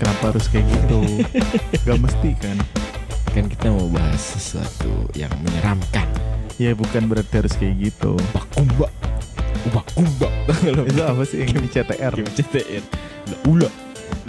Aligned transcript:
Kenapa 0.00 0.32
harus 0.32 0.48
kayak 0.48 0.64
gitu? 0.64 1.20
Gak 1.84 1.98
mesti 2.00 2.30
kan? 2.40 2.56
Kan 3.36 3.44
kita 3.52 3.68
mau 3.68 3.84
bahas 3.92 4.20
sesuatu 4.20 5.12
yang 5.12 5.28
menyeramkan. 5.44 6.08
Ya 6.56 6.72
bukan 6.72 7.12
berarti 7.12 7.44
harus 7.44 7.52
kayak 7.60 7.92
gitu. 7.92 8.16
Ubah 8.16 8.44
kumba. 8.56 8.88
Ubah 9.68 9.84
kumba. 9.92 10.28
Itu 10.88 11.02
apa 11.04 11.22
sih 11.28 11.44
yang 11.44 11.60
di 11.60 11.68
CTR? 11.68 12.12
game 12.16 12.32
CTR. 12.32 12.84
La 13.28 13.36
ula. 13.44 13.70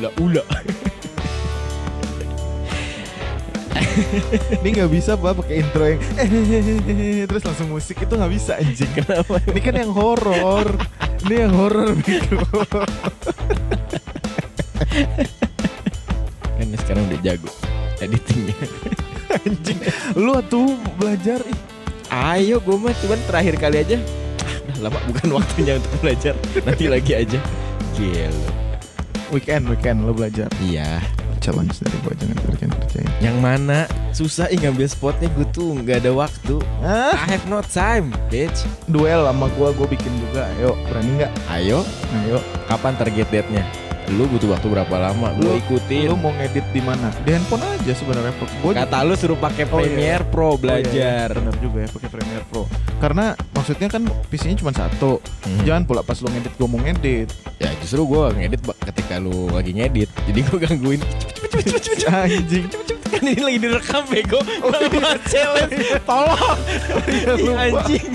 La 0.03 0.09
ula. 0.19 0.43
Ini 4.63 4.69
nggak 4.73 4.89
bisa 4.89 5.13
pak 5.13 5.37
pakai 5.37 5.61
intro 5.61 5.85
yang 5.85 6.01
eh 6.17 7.29
terus 7.29 7.45
langsung 7.45 7.69
musik 7.69 8.01
itu 8.01 8.09
nggak 8.09 8.33
bisa 8.33 8.57
anjing. 8.57 8.89
Kenapa? 8.91 9.37
Ini 9.45 9.59
kan 9.61 9.75
yang 9.77 9.93
horor. 9.93 10.67
Ini 11.23 11.35
yang 11.47 11.53
horor 11.55 11.95
Biko. 12.03 12.43
Kan 16.59 16.67
sekarang 16.83 17.03
udah 17.07 17.19
jago 17.23 17.49
editingnya. 18.03 18.55
anjing. 19.31 19.79
Lu 20.19 20.35
tuh 20.45 20.75
belajar 20.99 21.39
ih. 21.47 21.59
Ayo 22.11 22.59
gue 22.59 22.75
mah 22.77 22.93
cuman 22.99 23.19
terakhir 23.25 23.55
kali 23.57 23.77
aja. 23.81 23.97
Ah, 24.43 24.55
udah 24.67 24.77
lama 24.85 24.99
bukan 25.07 25.27
waktunya 25.39 25.73
untuk 25.79 25.93
belajar. 26.03 26.33
Nanti 26.67 26.85
lagi 26.91 27.11
aja. 27.15 27.39
Gila. 27.95 28.51
Weekend 29.31 29.71
weekend 29.71 30.03
lo 30.03 30.11
belajar. 30.11 30.51
Iya. 30.59 30.99
Challenge 31.39 31.75
dari 31.79 31.97
gua 32.03 32.13
jangan 32.19 32.37
kerjain 32.43 32.71
kerjain. 32.71 33.09
Yang 33.19 33.37
mana 33.39 33.79
susah 34.13 34.45
ih 34.47 34.57
ngambil 34.57 34.85
spotnya 34.85 35.27
gue 35.29 35.45
tuh 35.49 35.73
nggak 35.75 35.99
ada 35.99 36.11
waktu. 36.13 36.61
Ah, 36.79 37.17
I 37.17 37.33
have 37.33 37.45
no 37.45 37.59
time, 37.61 38.13
bitch. 38.29 38.61
duel 38.85 39.25
sama 39.25 39.49
gua 39.53 39.73
gua 39.73 39.85
bikin 39.85 40.13
juga. 40.21 40.45
Ayo 40.55 40.77
berani 40.85 41.11
nggak? 41.17 41.31
Ayo, 41.49 41.81
Ayo. 42.21 42.37
kapan 42.65 42.93
target 42.93 43.27
date-nya? 43.27 43.65
Lu 44.11 44.27
butuh 44.27 44.51
waktu 44.51 44.67
berapa 44.67 44.91
lama? 44.99 45.31
Lu, 45.33 45.47
Lu- 45.47 45.57
ikutin. 45.57 46.11
Lu 46.11 46.19
mau 46.19 46.35
ngedit 46.35 46.67
di 46.69 46.83
mana? 46.83 47.07
Di 47.23 47.33
handphone 47.33 47.63
aja 47.63 47.95
sebenarnya. 47.95 48.35
Gua 48.59 48.75
Kata 48.75 48.99
lu 49.01 49.15
suruh 49.15 49.39
pakai 49.39 49.63
Oh, 49.65 49.79
iya, 49.79 49.87
Premiere 49.87 50.23
Pro 50.27 50.43
Oh, 50.43 50.45
iya, 50.45 50.53
iya. 50.53 50.59
belajar. 50.59 51.27
Bener 51.39 51.55
juga 51.57 51.77
ya 51.79 51.89
pakai 51.89 52.09
Premiere 52.11 52.45
Pro. 52.45 52.61
Karena 52.99 53.25
maksudnya 53.55 53.87
kan 53.87 54.03
PC-nya 54.27 54.59
cuma 54.59 54.75
satu. 54.75 55.23
Hmm. 55.47 55.63
Jangan 55.63 55.83
pula 55.87 56.01
pas 56.03 56.19
lu 56.19 56.27
ngedit 56.27 56.53
gua 56.53 56.67
mau 56.67 56.83
ngedit. 56.83 57.31
Ya 57.57 57.71
justru 57.79 58.03
gue 58.03 58.23
ngedit 58.35 58.59
ketika 58.91 59.15
lu 59.17 59.47
lagi 59.49 59.71
ngedit. 59.71 60.11
Jadi 60.27 60.39
gue 60.43 60.57
gangguin. 60.59 61.01
Anjing. 62.11 62.67
Kan 63.23 63.31
ini 63.31 63.39
lagi 63.39 63.59
direkam 63.63 64.03
bego. 64.11 64.39
Malah 64.43 65.15
challenge. 65.31 65.79
Tolong. 66.03 66.59
Iya, 67.07 67.33
lupa. 67.39 67.63
anjing. 67.63 68.07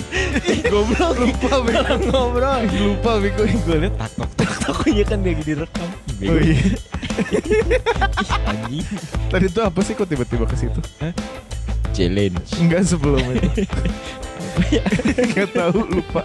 Goblok. 0.68 1.12
Lupa 1.16 1.52
bego. 1.64 1.80
Malah 1.80 1.98
ngobrol. 2.04 2.60
Lupa 2.76 3.10
bego. 3.16 3.42
Gue 3.64 3.76
liat 3.88 3.94
taktok 3.96 4.30
taktok 4.36 4.78
iya 4.92 5.04
kan 5.08 5.18
lagi 5.24 5.42
direkam. 5.42 5.88
Bego. 6.20 6.36
Oh, 6.36 6.38
iya. 6.44 6.60
Ih, 6.60 7.40
anjing. 8.44 8.86
Tadi 9.32 9.46
tuh 9.48 9.62
apa 9.64 9.80
sih 9.80 9.96
kok 9.96 10.04
tiba-tiba 10.04 10.44
ke 10.44 10.56
situ? 10.60 10.80
Challenge. 11.96 12.44
Enggak 12.60 12.84
sebelum 12.84 13.24
itu. 13.32 13.64
Enggak 15.24 15.48
tahu 15.56 15.88
lupa. 15.88 16.22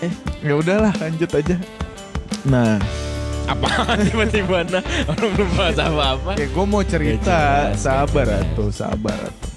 Eh, 0.00 0.12
ya 0.40 0.56
udahlah 0.56 0.94
lanjut 0.96 1.28
aja. 1.36 1.56
Nah, 2.48 2.78
Apaan 3.48 3.98
tiba-tiba 4.08 4.60
nah 4.68 4.82
orang 5.08 5.28
belum 5.32 5.50
bahas 5.56 5.78
apa-apa. 5.78 6.30
ya 6.36 6.46
gue 6.46 6.64
mau 6.64 6.84
cerita. 6.84 7.38
Jelas, 7.72 7.80
sabar 7.80 8.26
atuh, 8.28 8.68
sabar 8.68 9.16
atuh. 9.16 9.52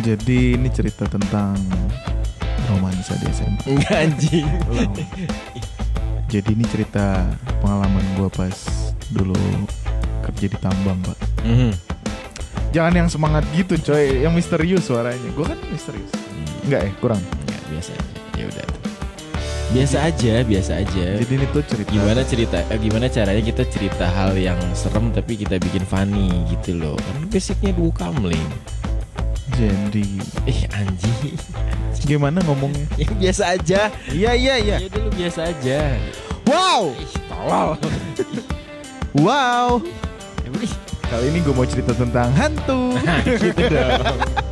Jadi 0.00 0.56
ini 0.56 0.68
cerita 0.68 1.06
tentang 1.06 1.54
romansa 2.66 3.14
di 3.16 3.26
SMP. 3.30 3.62
Enggak 3.68 3.96
anjing. 3.96 4.48
Jadi 6.26 6.48
ini 6.54 6.64
cerita 6.66 7.26
pengalaman 7.58 8.02
gue 8.14 8.28
pas 8.30 8.54
dulu 9.10 9.34
kerja 10.22 10.46
di 10.46 10.58
tambang, 10.58 10.98
Pak. 11.02 11.18
Mhm. 11.42 11.72
Jangan 12.70 12.94
yang 12.94 13.08
semangat 13.10 13.42
gitu, 13.50 13.74
coy. 13.82 14.22
Yang 14.22 14.32
misterius 14.38 14.86
suaranya. 14.86 15.30
Gue 15.34 15.42
kan 15.42 15.58
misterius. 15.68 16.10
Enggak 16.62 16.86
ya, 16.86 16.90
kurang. 17.02 17.22
Enggak 17.46 17.62
biasa. 17.66 17.92
Ya 18.38 18.44
udah. 18.46 18.66
Biasa 19.70 20.10
aja, 20.10 20.42
biasa 20.42 20.82
aja. 20.82 21.06
Jadi 21.22 21.32
ini 21.38 21.46
tuh 21.54 21.62
cerita. 21.62 21.90
gimana 21.94 22.20
cerita 22.26 22.58
eh, 22.66 22.78
gimana 22.82 23.06
caranya 23.06 23.38
kita 23.38 23.62
cerita 23.70 24.02
hal 24.10 24.34
yang 24.34 24.58
serem 24.74 25.14
tapi 25.14 25.38
kita 25.38 25.62
bikin 25.62 25.86
funny 25.86 26.42
gitu 26.50 26.74
loh. 26.74 26.98
Kan 26.98 27.30
basicnya 27.30 27.70
dua 27.78 27.94
kamling. 27.94 28.50
Jadi 29.54 30.18
Eh 30.50 30.66
anjing. 30.74 31.38
gimana 32.10 32.42
ngomongnya? 32.50 32.82
Yang 32.98 33.14
biasa 33.22 33.42
aja. 33.54 33.80
Iya 34.10 34.32
iya 34.34 34.54
iya. 34.58 34.76
Ya 34.82 34.88
dulu 34.90 35.08
biasa 35.14 35.40
aja. 35.54 35.80
Wow, 36.50 36.90
Ih, 36.98 37.14
tolol. 37.30 37.70
wow. 39.22 39.78
Kali 41.06 41.26
ini 41.30 41.38
gue 41.46 41.54
mau 41.54 41.66
cerita 41.66 41.94
tentang 41.94 42.34
hantu. 42.34 42.98
gitu 43.46 43.64
dong. 43.70 44.49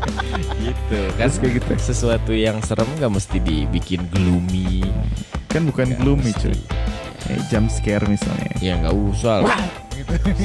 Gitu 0.79 0.99
kan 1.19 1.29
kayak 1.29 1.53
gitu. 1.59 1.73
sesuatu 1.83 2.33
yang 2.33 2.63
serem 2.63 2.87
nggak 2.97 3.13
mesti 3.13 3.39
dibikin 3.39 4.07
gloomy. 4.09 4.87
Kan 5.49 5.67
bukan 5.67 5.91
Nggak 5.91 6.01
gloomy 6.01 6.31
mesti. 6.31 6.41
cuy. 6.53 6.61
Kayak 7.19 7.43
jump 7.51 7.69
scare 7.69 8.05
misalnya. 8.07 8.53
Ya 8.61 8.79
nggak 8.79 8.95
usah 8.95 9.37
lah. 9.45 9.59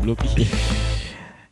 Goblok. 0.00 0.20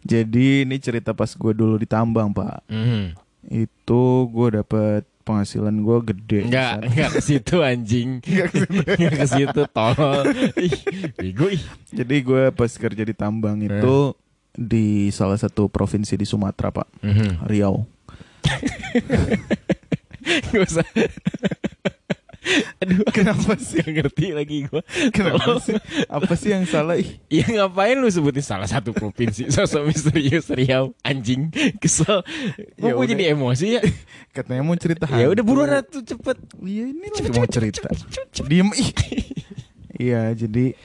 Jadi 0.03 0.65
ini 0.65 0.77
cerita 0.81 1.13
pas 1.13 1.29
gue 1.29 1.53
dulu 1.53 1.77
di 1.77 1.85
tambang 1.85 2.33
pak. 2.33 2.65
Mhm. 2.73 3.13
Itu 3.49 4.29
gue 4.29 4.49
dapet 4.57 5.05
penghasilan 5.23 5.77
gue 5.77 5.99
gede. 6.09 6.41
Enggak, 6.49 6.73
Besar. 6.81 6.89
enggak 6.89 7.11
ke 7.13 7.21
situ 7.21 7.57
anjing. 7.61 8.11
Enggak 8.97 9.13
ke 9.21 9.27
situ 9.29 9.61
tolol. 9.69 10.25
Ih, 10.57 10.77
bego 11.13 11.53
ih. 11.53 11.61
Jadi 11.93 12.17
gue 12.25 12.43
pas 12.51 12.73
kerja 12.73 13.03
di 13.05 13.13
tambang 13.13 13.61
itu 13.61 14.17
di 14.55 15.11
salah 15.11 15.37
satu 15.37 15.69
provinsi 15.69 16.17
di 16.17 16.25
Sumatera 16.25 16.71
pak, 16.73 16.89
Riau. 17.47 17.85
Gak 20.29 20.63
usah. 20.65 20.85
Aduh, 22.81 23.05
Kenapa 23.13 23.61
sih? 23.61 23.81
Gak 23.85 23.93
ngerti 23.93 24.33
lagi 24.33 24.65
gua. 24.69 24.81
Kenapa 25.13 25.61
sih? 25.61 25.77
Apa 26.09 26.33
sih 26.33 26.57
yang 26.57 26.65
salah? 26.65 26.97
Ya 27.29 27.45
ngapain 27.45 27.97
lu 28.01 28.09
sebutin 28.09 28.41
salah 28.41 28.65
satu 28.65 28.97
provinsi 28.97 29.49
Sosok 29.55 29.93
misterius 29.93 30.49
Riau 30.49 30.97
Anjing 31.05 31.53
Kesel 31.77 32.25
Ya 32.81 32.93
Kok 32.93 33.05
gue 33.05 33.07
jadi 33.13 33.25
emosi 33.37 33.67
ya 33.77 33.83
katanya 34.33 34.65
mau 34.65 34.77
cerita 34.81 35.05
Ya 35.13 35.29
udah 35.29 35.45
buruan 35.45 35.77
atuh 35.77 36.01
cepet 36.01 36.41
Iya 36.65 36.85
ini 36.89 37.07
lagi 37.13 37.37
mau 37.37 37.49
cerita. 37.49 37.89
Diem 38.49 38.71
ih. 38.73 38.91
Iya 39.99 40.31
jadi 40.33 40.79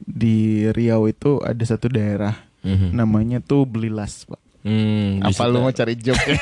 di 0.00 0.64
Riau 0.70 1.10
itu 1.10 1.42
ada 1.42 1.64
satu 1.66 1.90
daerah 1.90 2.38
namanya 2.64 3.38
tuh 3.38 3.64
Belilas 3.64 4.24
pak. 4.24 4.38
Hmm, 4.62 5.18
Apa 5.20 5.44
lu 5.44 5.58
mau 5.58 5.70
cari 5.70 5.94
joke? 5.94 6.22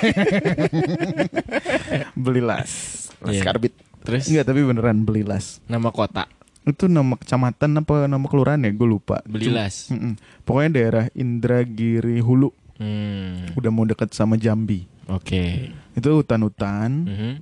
Belilas. 2.15 2.71
Las 3.19 3.33
Iya. 3.33 3.43
Karbit. 3.43 3.73
Terus 4.01 4.25
Enggak 4.27 4.45
tapi 4.47 4.61
beneran 4.63 5.05
Belilas. 5.05 5.61
nama 5.67 5.89
kota 5.89 6.25
Itu 6.63 6.87
nama 6.87 7.17
kecamatan 7.17 7.81
apa 7.81 8.05
nama 8.07 8.25
kelurahan 8.27 8.61
ya? 8.61 8.71
Gue 8.71 8.89
lupa. 8.91 9.21
Belilas 9.25 9.89
Cuma-. 9.89 10.17
Pokoknya 10.43 10.71
daerah 10.71 11.05
Indragiri 11.13 12.21
Hulu. 12.21 12.53
hmm, 12.77 13.57
Udah 13.57 13.71
mau 13.71 13.85
deket 13.85 14.13
sama 14.13 14.37
Jambi. 14.37 14.85
Oke 15.07 15.73
Itu 15.93 16.15
hutan-hutan. 16.15 16.91
Mhm. 17.07 17.33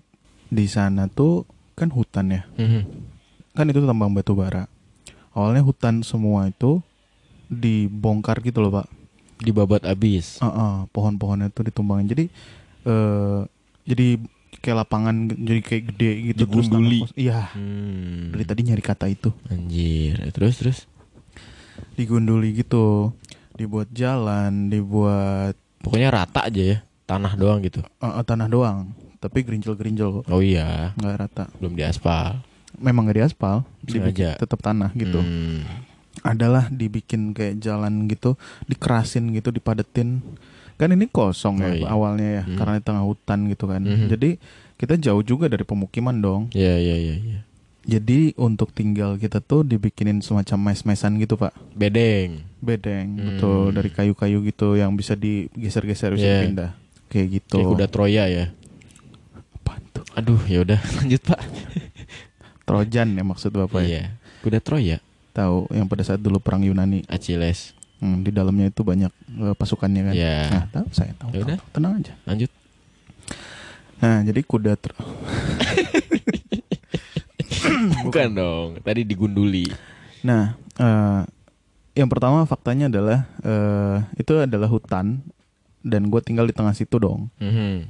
Di 0.48 0.66
sana 0.66 1.06
tuh 1.06 1.42
kan 1.74 1.90
hutan 1.90 2.32
ya. 2.32 2.42
Mhm. 2.54 2.82
kan 3.50 3.66
itu 3.66 3.82
tambang 3.82 4.10
batu 4.10 4.32
bara. 4.32 4.70
Awalnya 5.30 5.62
hutan 5.62 6.02
semua 6.02 6.46
itu 6.46 6.78
dibongkar 7.48 8.40
gitu 8.40 8.60
loh 8.60 8.72
pak. 8.74 8.86
Dibabat 9.38 9.82
abis 9.82 10.38
Heeh, 10.38 10.74
pohon-pohonnya 10.90 11.48
tuh 11.48 11.64
ditumbangin. 11.64 12.06
Jadi 12.06 12.24
eh 12.84 13.40
jadi 13.84 14.18
kayak 14.58 14.76
lapangan 14.78 15.14
jadi 15.30 15.60
kayak 15.60 15.84
gede 15.88 16.10
gitu 16.26 16.42
terus 16.44 16.66
Digunduli. 16.66 16.98
kos- 17.02 17.14
Iya. 17.14 17.52
hmm. 17.52 18.34
Dari 18.34 18.44
tadi 18.44 18.60
nyari 18.64 18.82
kata 18.82 19.06
itu. 19.06 19.30
Anjir 19.46 20.18
Terus 20.30 20.54
terus 20.56 20.78
Digunduli 21.94 22.54
gitu. 22.54 23.14
Dibuat 23.54 23.90
jalan, 23.90 24.68
dibuat 24.68 25.54
Pokoknya 25.78 26.10
rata 26.12 26.46
aja 26.46 26.62
ya 26.62 26.78
Tanah 27.04 27.34
doang 27.34 27.58
gitu 27.58 27.80
eh, 27.80 28.04
eh, 28.04 28.22
tanah 28.22 28.46
doang. 28.46 28.90
Tapi 29.18 29.42
gerinjel-gerinjel 29.42 30.20
kok. 30.20 30.24
Oh 30.28 30.38
iya 30.38 30.94
Nggak 30.94 31.14
rata. 31.16 31.44
Belum 31.58 31.74
diaspal 31.74 32.42
Memang 32.78 33.10
gak 33.10 33.18
diaspal, 33.18 33.66
Sengaja. 33.82 34.38
tetap 34.38 34.60
tanah 34.60 34.92
gitu. 34.92 35.18
Hmm. 35.18 35.66
Adalah 36.28 36.68
dibikin 36.68 37.32
kayak 37.32 37.56
jalan 37.58 38.04
gitu, 38.04 38.36
dikerasin 38.64 39.32
gitu, 39.32 39.48
dipadetin. 39.48 40.20
Kan 40.76 40.92
ini 40.92 41.06
kosong 41.06 41.58
ya 41.58 41.66
Oh, 41.66 41.74
iya. 41.74 41.86
awalnya 41.88 42.28
ya, 42.30 42.42
Hmm. 42.44 42.54
karena 42.54 42.72
di 42.76 42.84
tengah 42.84 43.02
hutan 43.02 43.48
gitu 43.48 43.64
kan. 43.64 43.80
Mhm. 43.80 44.06
Jadi 44.08 44.30
kita 44.76 44.94
jauh 44.94 45.22
juga 45.22 45.48
dari 45.48 45.64
pemukiman 45.64 46.14
dong. 46.14 46.42
Iya 46.52 46.76
iya 46.76 46.96
iya 46.96 47.14
iya. 47.18 47.40
Jadi 47.82 48.36
untuk 48.36 48.70
tinggal 48.70 49.16
kita 49.16 49.40
tuh 49.40 49.64
dibikinin 49.64 50.20
semacam 50.20 50.70
mes-mesan 50.70 51.16
gitu 51.16 51.34
pak, 51.34 51.56
Bedeng. 51.72 52.44
bedeng, 52.60 53.06
Hmm. 53.10 53.24
betul 53.32 53.72
dari 53.72 53.88
kayu-kayu 53.88 54.44
gitu 54.44 54.76
yang 54.76 54.92
bisa 54.92 55.16
digeser-geser 55.16 56.12
bisa 56.12 56.22
Iya. 56.22 56.36
dipindah, 56.44 56.70
kayak 57.08 57.28
gitu. 57.32 57.56
Kayak 57.56 57.70
kuda 57.72 57.86
Troya 57.88 58.24
ya. 58.28 58.44
Apaan 59.56 59.80
tuh? 59.90 60.04
Aduh, 60.14 60.40
ya 60.44 60.60
udah 60.60 60.76
lanjut 61.00 61.22
pak. 61.24 61.40
Trojan 62.62 63.08
ya 63.10 63.24
maksud 63.24 63.50
bapak 63.50 63.80
ya. 63.80 63.88
Iya. 63.88 64.02
Kuda 64.38 64.60
Troya, 64.60 65.00
Tahu 65.30 65.70
yang 65.70 65.86
pada 65.86 66.02
saat 66.02 66.18
dulu 66.18 66.38
perang 66.38 66.60
Yunani. 66.60 67.04
Achilles. 67.06 67.72
Hmm, 67.98 68.22
di 68.22 68.30
dalamnya 68.30 68.68
itu 68.68 68.82
banyak 68.82 69.10
eh, 69.10 69.54
pasukannya 69.54 70.02
kan. 70.04 70.14
Iya. 70.14 70.38
Nah, 70.48 70.64
tahu 70.72 70.86
saya 70.90 71.12
tahu. 71.14 71.30
Ya 71.32 71.40
udah. 71.42 71.56
tahu. 71.56 71.68
Tenang 71.72 71.92
aja. 71.96 72.12
Lanjut. 72.24 72.50
Nah, 73.98 74.18
jadi 74.22 74.40
kuda 74.40 74.72
tro- 74.74 74.94
Bukan 78.04 78.28
dong. 78.32 78.68
Tadi 78.80 79.02
digunduli. 79.02 79.66
Nah, 80.22 80.54
eh, 80.76 81.22
yang 81.94 82.06
pertama 82.06 82.42
faktanya 82.44 82.86
adalah 82.86 83.26
eh, 83.42 83.96
itu 84.16 84.38
adalah 84.38 84.66
hutan 84.66 85.22
dan 85.80 86.06
gue 86.06 86.20
tinggal 86.20 86.46
di 86.46 86.54
tengah 86.54 86.72
situ 86.72 86.98
dong. 86.98 87.30
Mhm. 87.38 87.86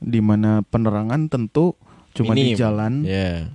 Di 0.00 0.20
mana 0.22 0.62
penerangan 0.62 1.26
tentu 1.26 1.74
cuma 2.10 2.32
di 2.32 2.50
Minim. 2.50 2.56
jalan 2.56 2.92
Ya. 3.02 3.50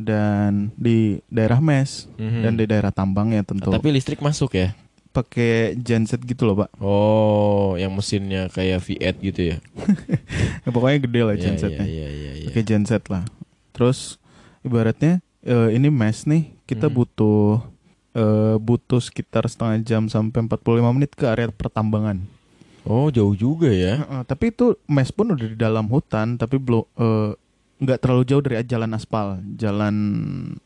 Dan 0.00 0.72
di 0.74 1.20
daerah 1.28 1.60
mes 1.60 2.08
Mhm. 2.16 2.40
dan 2.40 2.52
di 2.56 2.64
daerah 2.64 2.90
tambang 2.90 3.30
ya 3.30 3.44
tentu. 3.44 3.70
Tapi 3.70 3.88
listrik 3.92 4.20
masuk 4.20 4.54
ya? 4.54 4.72
pakai 5.10 5.74
genset 5.74 6.22
gitu 6.22 6.46
loh, 6.46 6.54
Pak. 6.54 6.70
Oh, 6.78 7.74
yang 7.74 7.90
mesinnya 7.90 8.46
kayak 8.46 8.78
V8 8.78 9.18
gitu 9.18 9.40
ya? 9.42 9.56
Ya, 10.62 10.70
pokoknya 10.74 11.02
gede 11.02 11.20
lah 11.26 11.34
Iya, 11.34 11.42
gensetnya. 11.50 11.82
Iya, 11.82 12.08
iya, 12.08 12.30
iya. 12.38 12.46
Pakai 12.46 12.62
genset 12.62 13.02
lah. 13.10 13.26
Terus 13.74 14.22
ibaratnya 14.62 15.18
eh, 15.42 15.74
ini 15.74 15.90
mes 15.90 16.30
nih, 16.30 16.54
kita 16.62 16.86
Mhm. 16.86 16.94
butuh 16.94 17.58
eh, 18.10 18.56
butuh 18.58 19.02
sekitar 19.02 19.50
setengah 19.50 19.82
jam 19.82 20.06
sampai 20.06 20.46
45 20.46 20.94
menit 20.94 21.10
ke 21.18 21.26
area 21.26 21.50
pertambangan. 21.50 22.22
Oh, 22.86 23.10
jauh 23.10 23.34
juga 23.34 23.66
ya? 23.66 24.06
Heeh, 24.06 24.22
tapi 24.26 24.54
itu 24.54 24.78
mes 24.86 25.10
pun 25.10 25.34
udah 25.34 25.46
di 25.46 25.58
dalam 25.58 25.90
hutan, 25.90 26.38
tapi 26.38 26.54
belum 26.54 26.86
eh, 26.86 27.30
nggak 27.80 27.98
terlalu 27.98 28.22
jauh 28.28 28.44
dari 28.44 28.60
jalan 28.62 28.92
aspal, 28.92 29.40
jalan 29.56 29.94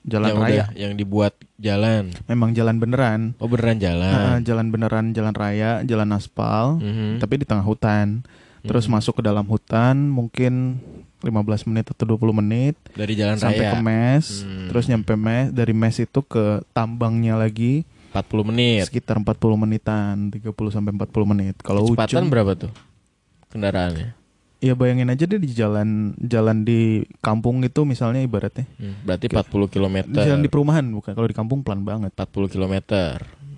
jalan 0.02 0.28
yang 0.28 0.38
raya. 0.38 0.50
udah- 0.50 0.70
yang 0.74 0.92
dibuat 0.98 1.38
jalan. 1.56 2.10
Memang 2.26 2.50
jalan 2.52 2.76
beneran. 2.76 3.20
Oh, 3.38 3.46
beneran 3.46 3.78
jalan. 3.78 4.42
jalan 4.42 4.66
beneran, 4.68 5.14
jalan 5.14 5.30
raya, 5.30 5.86
jalan 5.86 6.10
aspal, 6.10 6.82
Mhm. 6.82 7.22
tapi 7.22 7.38
di 7.38 7.46
tengah 7.46 7.62
hutan. 7.62 8.26
Terus 8.60 8.88
Mhm. 8.88 8.92
masuk 8.92 9.20
ke 9.20 9.22
dalam 9.22 9.44
hutan 9.44 10.08
mungkin 10.08 10.80
15 11.20 11.64
menit 11.64 11.88
atau 11.88 12.04
20 12.04 12.34
menit 12.34 12.74
dari 12.92 13.14
jalan 13.14 13.38
sampai 13.38 13.62
raya 13.62 13.72
ke 13.72 13.78
mes, 13.78 14.24
Hmm. 14.42 14.68
terus 14.68 14.84
nyampe 14.84 15.14
mes, 15.14 15.52
dari 15.52 15.72
mes 15.72 15.96
itu 15.96 16.20
ke 16.20 16.64
tambangnya 16.72 17.38
lagi 17.38 17.84
40 18.10 18.44
menit. 18.44 18.88
sekitar 18.88 19.16
40 19.16 19.54
menitan, 19.54 20.32
30 20.32 20.72
sampai 20.72 20.90
40 20.90 21.26
menit. 21.26 21.54
Kalau 21.60 21.86
Kecepatan 21.86 22.08
hujan 22.08 22.24
berapa 22.26 22.52
tuh? 22.56 22.72
Kendaraannya. 23.48 24.23
Ya 24.58 24.72
bayangin 24.72 25.08
aja 25.08 25.24
deh 25.24 25.36
di 25.36 25.50
jalan 25.50 25.88
jalan 26.16 26.62
di 26.62 26.80
kampung 27.18 27.60
itu 27.60 27.82
misalnya 27.82 28.20
ibaratnya 28.20 28.64
Hmm, 28.74 28.96
berarti 29.02 29.26
Oke. 29.28 29.36
40 29.36 29.68
km. 29.70 29.96
di 30.04 30.18
jalan 30.18 30.40
di 30.40 30.48
perumahan 30.48 30.84
bukan 30.88 31.12
kalau 31.12 31.26
di 31.26 31.34
kampung 31.34 31.60
pelan 31.60 31.82
banget 31.82 32.12
40 32.12 32.48
km. 32.48 32.74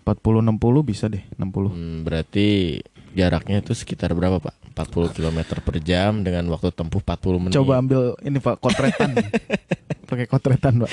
40 0.03 0.07
60 0.41 0.55
bisa 0.83 1.05
deh 1.07 1.23
60 1.35 1.69
Hmm, 1.69 2.03
berarti 2.03 2.79
jaraknya 3.13 3.59
itu 3.59 3.73
sekitar 3.73 4.13
berapa, 4.13 4.39
Pak? 4.39 4.55
40 4.73 5.09
km 5.11 5.39
per 5.59 5.77
jam 5.81 6.21
dengan 6.21 6.45
waktu 6.49 6.69
tempuh 6.71 7.01
40 7.01 7.41
menit. 7.41 7.55
coba 7.55 7.73
ambil 7.77 8.13
ini 8.21 8.37
pak 8.37 8.61
kotretan 8.61 9.17
pakai 10.11 10.27
kotretan 10.27 10.85
pak 10.85 10.93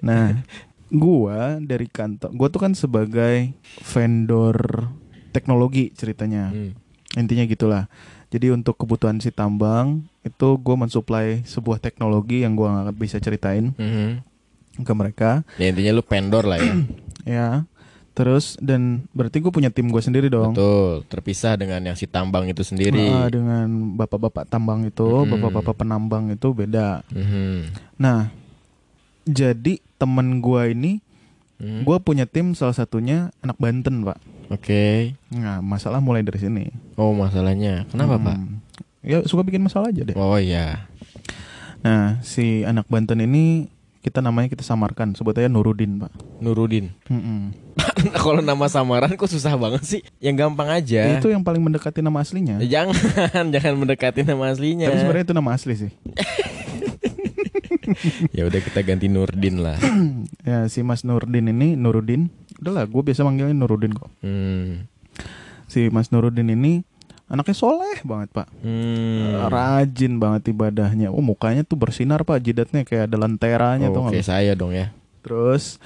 nah 0.00 0.40
gua 0.88 1.56
dari 1.58 1.84
kantor 1.86 2.32
gua 2.32 2.48
tuh 2.48 2.60
kan 2.60 2.72
sebagai 2.72 3.52
vendor 3.82 4.88
teknologi 5.30 5.88
ceritanya 5.90 6.48
Hmm. 6.48 6.72
intinya 7.14 7.44
gitulah 7.44 7.84
jadi 8.32 8.48
untuk 8.50 8.74
kebutuhan 8.74 9.20
si 9.20 9.28
tambang 9.28 10.00
itu 10.22 10.48
gue 10.56 10.72
mensuplai 10.74 11.44
sebuah 11.44 11.76
teknologi 11.76 12.40
yang 12.40 12.56
gua 12.56 12.80
nggak 12.82 12.96
bisa 12.96 13.16
ceritain 13.18 13.76
Mhm. 13.76 14.24
ke 14.80 14.92
mereka 14.92 15.44
Ya 15.54 15.68
intinya 15.68 15.92
lu 15.92 16.02
pendor 16.02 16.42
lah 16.42 16.56
ya. 16.56 16.72
ya 17.38 17.48
terus 18.12 18.56
dan 18.58 19.08
berarti 19.10 19.36
gue 19.38 19.48
punya 19.48 19.68
tim 19.68 19.88
gue 19.88 19.98
sendiri 19.98 20.28
dong 20.28 20.52
Betul, 20.52 21.04
terpisah 21.06 21.56
dengan 21.56 21.80
yang 21.82 21.92
si 21.92 22.04
tambang 22.04 22.44
itu 22.44 22.60
sendiri. 22.60 23.08
Ah, 23.08 23.24
dengan 23.26 23.68
bapak-bapak 23.94 24.44
tambang 24.46 24.84
itu 24.84 25.00
Mm-mm. 25.00 25.28
bapak-bapak 25.30 25.74
penambang 25.78 26.28
itu 26.28 26.48
beda 26.50 27.04
Mhm. 27.08 27.72
nah 27.96 28.28
jadi 29.22 29.78
temen 29.96 30.40
gua 30.40 30.66
ini 30.66 30.98
Hmm. 31.56 31.86
gua 31.86 31.96
punya 31.96 32.26
tim 32.26 32.52
salah 32.52 32.74
satunya 32.74 33.30
anak 33.38 33.54
Banten 33.54 34.02
pak 34.02 34.18
Oke. 34.52 35.16
nah 35.28 35.58
masalah 35.58 35.98
mulai 35.98 36.20
dari 36.20 36.36
sini 36.36 36.64
Oh, 36.94 37.10
masalahnya. 37.10 37.88
Kenapa, 37.88 38.16
Pak? 38.16 38.36
Hmm. 38.36 38.60
ya 39.00 39.24
suka 39.24 39.42
bikin 39.42 39.58
masalah 39.60 39.88
aja 39.88 40.04
deh 40.04 40.12
Oh 40.12 40.36
iya. 40.36 40.86
nah 41.80 42.20
si 42.20 42.62
anak 42.62 42.86
Banten 42.86 43.18
ini 43.18 43.66
kita 43.98 44.18
namanya 44.18 44.46
kita 44.46 44.60
samarkan 44.60 45.14
sebut 45.14 45.32
aja 45.32 45.46
Nurudin 45.46 45.96
pak 45.96 46.10
Nurudin. 46.38 46.90
Mm-mm. 47.06 47.54
Kalau 48.18 48.38
nama 48.38 48.66
samaran 48.66 49.14
kok 49.14 49.26
susah 49.26 49.54
banget 49.54 49.82
sih. 49.82 50.00
Yang 50.18 50.42
gampang 50.42 50.68
aja. 50.72 51.06
itu 51.12 51.26
yang 51.26 51.40
paling 51.40 51.58
mendekati 51.58 51.98
nama 51.98 52.18
aslinya 52.18 52.58
Ya, 52.60 52.82
jangan, 52.82 52.98
jangan 53.54 53.74
mendekati 53.76 54.22
nama 54.22 54.50
aslinya. 54.50 54.86
tapi 54.86 54.98
sebenarnya 55.00 55.24
itu 55.24 55.34
nama 55.34 55.50
asli 55.52 55.74
sih 55.78 55.90
ya 58.32 58.42
udah 58.44 58.60
kita 58.60 58.80
ganti 58.82 59.06
Nurdin 59.06 59.60
lah. 59.60 59.78
ya 60.48 60.66
si 60.66 60.82
Mas 60.82 61.02
Nurudin 61.02 61.46
ini 61.46 61.74
Nurudin 61.74 62.30
udahlah 62.62 62.86
gue 62.86 63.02
biasa 63.02 63.20
manggilnya 63.20 63.52
Nurudin 63.52 63.92
kok 63.92 64.10
Hmm. 64.22 64.86
si 65.66 65.90
Mas 65.90 66.08
Nurudin 66.08 66.46
ini 66.48 66.86
anaknya 67.26 67.54
soleh 67.54 67.98
banget 68.02 68.30
pak 68.30 68.46
Hmm. 68.60 69.48
rajin 69.48 70.16
banget 70.16 70.48
ibadahnya 70.48 71.08
oh 71.08 71.20
mukanya 71.20 71.62
tuh 71.62 71.74
bersinar 71.74 72.22
pak 72.22 72.38
jidatnya 72.38 72.82
kayak 72.82 73.08
ada 73.08 73.16
lenteranya 73.18 73.88
Oh, 73.88 73.94
tuh 73.94 74.02
Oke, 74.08 74.20
saya 74.20 74.52
dong 74.52 74.70
ya. 74.70 74.94
terus 75.20 75.82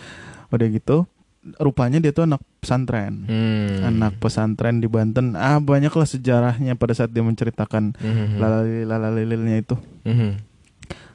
udah 0.49 0.67
gitu 0.67 1.09
rupanya 1.57 1.97
dia 1.97 2.11
tuh 2.11 2.27
anak 2.27 2.43
pesantren 2.59 3.23
Hmm. 3.25 3.87
anak 3.87 4.19
pesantren 4.19 4.79
di 4.79 4.87
Banten 4.87 5.33
ah 5.33 5.57
banyak 5.57 5.89
lah 5.89 6.05
sejarahnya 6.05 6.75
pada 6.75 6.93
saat 6.93 7.09
dia 7.09 7.23
menceritakan 7.23 7.95
lalalil 8.35 8.83
lalalililnya 8.85 9.57
itu 9.57 9.79
Mhm. 10.03 10.43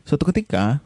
suatu 0.01 0.25
ketika 0.25 0.79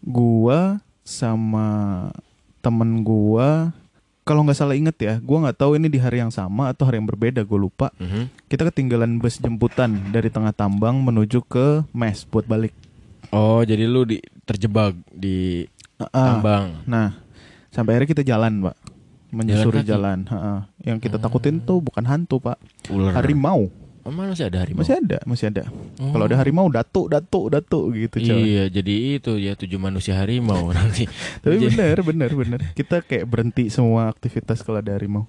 gua 0.00 0.82
sama 1.02 2.10
temen 2.58 3.00
gua 3.00 3.72
kalau 4.22 4.42
nggak 4.42 4.54
salah 4.54 4.74
inget 4.74 4.96
ya 4.98 5.14
gua 5.18 5.42
nggak 5.42 5.56
tahu 5.56 5.74
ini 5.74 5.86
di 5.86 5.96
hari 5.96 6.18
yang 6.18 6.28
sama 6.28 6.68
atau 6.68 6.84
hari 6.84 6.96
yang 6.96 7.06
berbeda 7.06 7.40
gue 7.40 7.58
lupa 7.58 7.88
Mhm. 7.96 8.28
kita 8.46 8.66
ketinggalan 8.66 9.16
bus 9.16 9.36
jemputan 9.36 9.88
dari 10.08 10.28
tengah 10.28 10.50
tambang 10.50 10.98
menuju 10.98 11.40
ke 11.42 11.66
mes 11.90 12.22
buat 12.24 12.44
balik 12.44 12.74
Oh, 13.28 13.60
jadi 13.60 13.84
lu 13.84 14.04
di 14.04 14.16
terjebak 14.42 14.96
di 15.10 15.68
Ah, 15.98 16.38
tambang. 16.38 16.80
nah 16.84 17.18
sampai 17.68 17.92
akhirnya 17.94 18.10
kita 18.10 18.24
jalan 18.24 18.62
pak 18.62 18.76
menyusuri 19.28 19.82
kaki? 19.82 19.88
jalan 19.88 20.24
Ha-ha. 20.24 20.64
yang 20.80 20.96
kita 20.96 21.16
takutin 21.16 21.58
tuh 21.58 21.78
bukan 21.78 22.00
hantu 22.02 22.38
pak 22.38 22.56
Ular. 22.88 23.12
harimau 23.14 23.68
Oh, 24.08 24.14
mana 24.14 24.32
masih 24.32 24.48
ada 24.48 24.58
harimau? 24.58 24.80
masih 24.80 24.94
ada 24.96 25.18
masih 25.22 25.46
ada 25.46 25.64
Oh. 25.98 26.10
kalau 26.10 26.24
ada 26.24 26.34
harimau 26.34 26.64
datuk 26.66 27.06
datuk 27.06 27.44
datuk 27.50 27.84
gitu 27.92 28.16
coy 28.22 28.40
Iya, 28.48 28.64
jadi 28.72 28.94
itu 29.14 29.36
ya 29.36 29.52
tujuh 29.52 29.76
manusia 29.76 30.16
harimau 30.16 30.72
nanti. 30.76 31.04
tapi 31.38 31.60
Jadi- 31.60 31.68
bener 31.70 31.96
bener 32.00 32.30
bener 32.32 32.60
kita 32.72 33.00
kayak 33.00 33.24
berhenti 33.24 33.68
semua 33.68 34.08
aktivitas 34.08 34.60
kalau 34.60 34.78
ada 34.78 34.90
harimau 34.90 35.28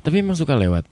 Tapi 0.00 0.20
emang 0.20 0.34
suka 0.34 0.54
lewat. 0.54 0.86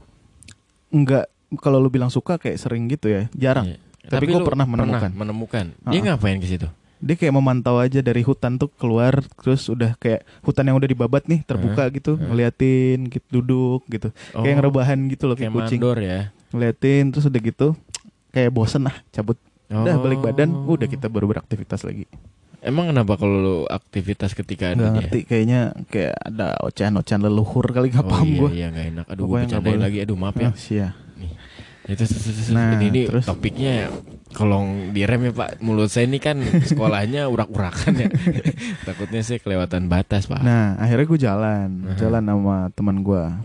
Enggak, 0.88 1.26
kalau 1.56 1.78
lu 1.78 1.86
bilang 1.88 2.06
suka 2.08 2.34
kayak 2.36 2.54
sering 2.56 2.86
gitu 2.86 3.06
ya, 3.08 3.26
jarang. 3.32 3.66
Iya. 3.68 3.78
Tapi 4.04 4.26
gua 4.26 4.38
lu 4.38 4.44
pernah 4.44 4.62
menemukan. 4.64 5.10
menemukan. 5.12 5.66
Dia 5.84 5.90
Ha-ha. 5.96 6.06
ngapain 6.12 6.36
ke 6.36 6.46
situ? 6.46 6.66
Dia 6.98 7.14
kayak 7.14 7.30
memantau 7.32 7.76
aja 7.76 8.00
dari 8.00 8.20
hutan 8.20 8.56
tuh 8.56 8.70
keluar, 8.70 9.12
terus 9.36 9.66
udah 9.66 9.94
kayak 9.94 10.24
hutan 10.40 10.64
yang 10.64 10.74
udah 10.74 10.86
dibabat 10.86 11.24
nih 11.24 11.42
terbuka 11.42 11.84
gitu, 11.90 12.16
ngeliatin, 12.16 13.06
gitu, 13.06 13.26
duduk 13.34 13.84
gitu, 13.86 14.08
kayak 14.30 14.40
Oh, 14.48 14.56
ngerebahan 14.58 14.98
gitu 15.06 15.24
loh 15.24 15.34
Kayak 15.34 15.52
kayak 15.52 15.62
kucing. 15.62 15.78
mandor 15.78 15.98
ya. 16.00 16.20
Ngeliatin 16.54 17.10
terus 17.10 17.26
udah 17.26 17.40
gitu, 17.40 17.74
kayak 18.30 18.48
bosen 18.48 18.86
lah, 18.86 18.94
cabut. 19.10 19.34
Udah 19.66 19.98
Oh. 19.98 20.00
balik 20.00 20.22
badan, 20.22 20.54
udah 20.64 20.86
kita 20.86 21.10
baru 21.10 21.26
beraktivitas 21.26 21.82
lagi. 21.82 22.06
Emang 22.60 22.88
kenapa 22.88 23.18
kalau 23.18 23.36
lu 23.36 23.56
aktivitas 23.66 24.32
ketika 24.32 24.72
ada 24.72 24.88
ngerti, 24.88 25.26
kayaknya 25.26 25.74
kayak 25.90 26.16
ada 26.16 26.56
ocehan-ocehan 26.62 27.20
leluhur 27.20 27.68
kali 27.68 27.92
nggak 27.92 28.06
Oh 28.06 28.08
paham 28.08 28.24
iya, 28.24 28.38
gua. 28.38 28.48
iya 28.48 28.66
nggak 28.70 28.86
enak. 28.88 29.06
Aduh, 29.10 29.24
gue 29.26 29.38
bercandain 29.42 29.80
lagi. 29.82 29.98
Aduh, 30.00 30.16
maaf 30.16 30.32
ya. 30.34 30.48
Ah, 30.48 30.54
sia. 30.56 30.88
Nih. 31.20 31.32
Itu. 31.84 32.08
Nah, 32.56 32.80
ini, 32.80 32.86
ini 32.88 33.00
terus? 33.04 33.28
topiknya 33.28 33.92
kalau 34.32 34.64
direm 34.96 35.28
ya 35.28 35.32
Pak. 35.36 35.60
Mulut 35.60 35.92
saya 35.92 36.08
ini 36.08 36.16
kan 36.16 36.40
sekolahnya 36.40 37.28
urak-urakan 37.28 37.92
ya. 38.00 38.08
Takutnya 38.88 39.20
saya 39.20 39.36
kelewatan 39.36 39.92
batas 39.92 40.24
Pak. 40.24 40.40
Nah, 40.40 40.80
akhirnya 40.80 41.04
gue 41.04 41.20
jalan, 41.20 41.68
Aha. 41.84 41.96
jalan 42.00 42.22
sama 42.24 42.56
teman 42.72 43.04
gua 43.04 43.44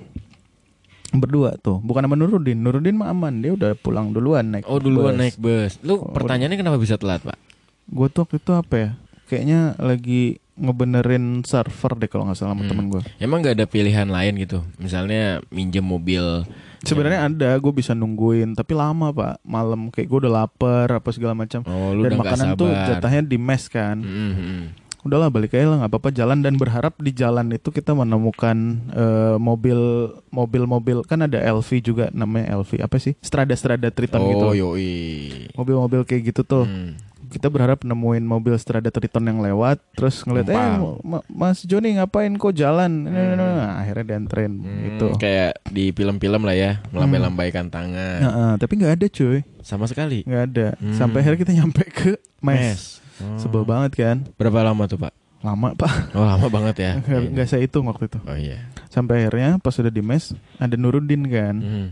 berdua 1.12 1.58
tuh, 1.58 1.80
bukan 1.80 2.06
sama 2.06 2.14
Nurudin. 2.14 2.58
Nurudin 2.58 2.94
mah 2.94 3.10
aman, 3.10 3.42
dia 3.42 3.52
udah 3.52 3.74
pulang 3.74 4.10
duluan 4.10 4.46
naik. 4.48 4.66
oh 4.66 4.78
duluan 4.78 5.14
bus. 5.14 5.20
naik 5.20 5.36
bus. 5.36 5.72
Lu 5.82 5.98
Oh, 5.98 6.10
pertanyaannya 6.10 6.56
kenapa 6.56 6.78
bisa 6.78 6.96
telat 6.96 7.22
Pak? 7.22 7.38
Gue 7.86 8.08
tuh 8.08 8.24
waktu 8.24 8.38
itu 8.38 8.52
apa 8.54 8.76
ya? 8.76 8.90
Kayaknya 9.26 9.60
lagi 9.78 10.22
ngebenerin 10.56 11.42
server 11.42 11.96
deh 11.96 12.06
kalau 12.06 12.28
nggak 12.28 12.36
salah 12.36 12.52
sama 12.52 12.62
Hmm. 12.62 12.70
temen 12.70 12.86
gue. 12.90 13.02
Emang 13.18 13.40
nggak 13.40 13.56
ada 13.58 13.66
pilihan 13.66 14.06
lain 14.06 14.38
gitu? 14.38 14.62
Misalnya 14.76 15.42
minjem 15.50 15.82
mobil. 15.82 16.46
Sebenarnya 16.80 17.26
ada, 17.26 17.50
gue 17.56 17.74
bisa 17.74 17.92
nungguin, 17.92 18.54
tapi 18.54 18.72
lama 18.72 19.10
pak. 19.10 19.42
Malam 19.42 19.90
kayak 19.90 20.08
gue 20.08 20.20
udah 20.24 20.34
lapar 20.44 20.88
apa 20.90 21.10
segala 21.10 21.34
macam. 21.34 21.64
Oh 21.66 21.92
Dan 21.96 22.16
makanan 22.16 22.56
tuh 22.56 22.70
jatahnya 22.70 23.24
di 23.24 23.36
mes 23.36 23.68
kan. 23.68 23.98
Mm, 24.00 24.08
mm, 24.08 24.34
mm. 24.36 24.64
Udahlah 25.02 25.28
balik 25.28 25.54
aja 25.54 25.66
lah 25.66 25.78
nggak 25.80 25.92
apa-apa 25.92 26.10
jalan 26.12 26.40
dan 26.40 26.54
berharap 26.54 26.94
di 26.98 27.12
jalan 27.12 27.50
itu 27.50 27.70
kita 27.70 27.94
menemukan 27.94 28.58
eh, 28.90 29.36
mobil 29.38 29.80
mobil 30.28 30.64
mobil 30.66 30.98
kan 31.02 31.22
ada 31.22 31.40
LV 31.40 31.70
juga 31.82 32.06
namanya 32.10 32.58
LV 32.58 32.80
apa 32.80 32.98
sih 32.98 33.16
Strada 33.20 33.54
Strada 33.54 33.88
Triton 33.88 34.20
gitu 34.28 34.46
Oh 34.46 34.54
yoi. 34.54 35.48
mobil-mobil 35.54 36.04
kayak 36.04 36.22
gitu 36.28 36.42
tuh 36.44 36.66
Hmm. 36.66 37.00
kita 37.28 37.46
berharap 37.46 37.82
nemuin 37.82 38.22
mobil 38.22 38.52
Strada 38.56 38.90
Triton 38.90 39.24
yang 39.24 39.40
lewat 39.40 39.78
terus 39.94 40.20
ngeliat 40.22 40.50
eh. 40.50 40.58
Ma- 41.00 41.24
Mas 41.26 41.62
Joni 41.62 41.94
ngapain 41.94 42.34
kok 42.34 42.52
jalan 42.52 43.06
nah, 43.06 43.80
akhirnya 43.80 44.04
dianterin 44.10 44.54
Hmm, 44.58 44.80
gitu 44.84 45.08
Kayak 45.16 45.62
di 45.66 45.90
film-film 45.90 46.42
lah 46.42 46.54
ya, 46.54 46.72
melambai-lambaikan 46.90 47.68
tangan. 47.68 48.20
Nah, 48.20 48.32
eh, 48.34 48.54
tapi 48.58 48.74
nggak 48.76 48.94
ada 48.96 49.08
cuy 49.08 49.46
Sama 49.62 49.86
sekali. 49.86 50.24
nggak 50.24 50.44
ada 50.46 50.68
Hmm. 50.76 50.92
sampai 50.92 51.22
akhirnya 51.22 51.40
kita 51.40 51.54
nyampe 51.54 51.84
ke 51.88 52.12
mes, 52.40 52.60
Mes. 52.66 52.82
Oh. 53.20 53.36
sebel 53.36 53.64
banget 53.64 53.92
kan 53.94 54.18
Berapa 54.34 54.64
lama 54.64 54.84
tuh 54.86 54.98
pak? 54.98 55.12
lama 55.40 55.72
pak 55.72 56.12
Oh 56.12 56.22
lama 56.22 56.48
banget 56.48 56.76
ya. 56.78 56.92
nggak 57.00 57.22
nggak 57.32 57.48
saya 57.48 57.62
hitung 57.62 57.86
waktu 57.86 58.08
itu 58.08 58.20
Oh 58.22 58.34
iya. 58.34 58.68
sampai 58.88 59.24
akhirnya 59.24 59.56
pas 59.58 59.72
udah 59.74 59.88
di 59.88 60.00
mes 60.00 60.32
ada 60.56 60.74
Nurudin 60.74 61.24
kan 61.26 61.56
Hmm. 61.56 61.88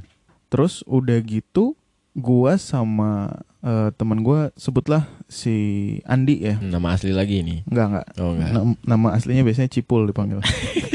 terus 0.47 0.83
udah 0.83 1.15
gitu 1.19 1.75
gua 2.13 2.55
sama 2.55 3.29
eh, 3.59 3.89
teman 3.93 4.19
gua 4.19 4.49
sebutlah 4.53 5.05
si 5.25 5.55
Andi 6.03 6.41
ya 6.41 6.55
Nama 6.57 6.87
asli 6.91 7.11
lagi 7.11 7.39
nih. 7.39 7.63
Enggak 7.65 7.85
enggak 7.87 8.05
Oh 8.17 8.31
enggak. 8.31 8.49
Nam- 8.51 8.79
nama 8.81 9.07
aslinya 9.13 9.43
biasanya 9.43 9.69
Cipul 9.69 10.05
dipanggil 10.05 10.39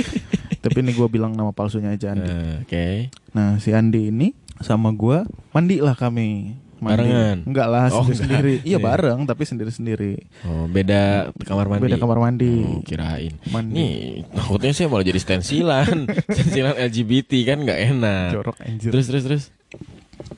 tapi 0.62 0.78
ini 0.78 0.92
gua 0.92 1.06
bilang 1.06 1.32
nama 1.32 1.50
palsunya 1.50 1.90
aja 1.90 2.12
Andi 2.12 2.24
Eh, 2.24 2.54
Oke. 2.60 2.84
nah 3.30 3.58
si 3.58 3.70
Andi 3.70 4.08
ini 4.08 4.30
sama 4.58 4.90
gua 4.90 5.26
mandi 5.50 5.78
lah 5.78 5.92
kami. 5.92 6.54
Barengan? 6.84 7.36
enggak 7.44 7.68
lah 7.68 7.86
Oh, 7.88 8.02
sendiri 8.02 8.18
sendiri 8.18 8.52
enggak. 8.52 8.64
iya 8.64 8.72
Iya. 8.72 8.78
bareng 8.80 9.20
tapi 9.22 9.42
sendiri 9.42 9.70
sendiri 9.70 10.12
Oh 10.42 10.66
beda 10.66 11.00
kamar 11.40 11.66
mandi. 11.66 11.82
beda 11.84 11.96
kamar 11.96 12.18
mandi 12.18 12.52
Oh, 12.60 12.82
kirain. 12.82 13.32
mandi 13.46 13.72
Nih, 13.72 13.94
takutnya 14.28 14.72
saya 14.72 14.86
malah 14.86 15.04
jadi 15.04 15.18
stensilan. 15.18 16.10
stensilan 16.34 16.74
LGBT 16.76 17.30
kan 17.44 17.58
nggak 17.60 17.80
enak. 17.90 18.28
jorok 18.32 18.56
anjir 18.60 18.90
Terus 18.90 19.06
terus 19.06 19.22
terus. 19.22 19.44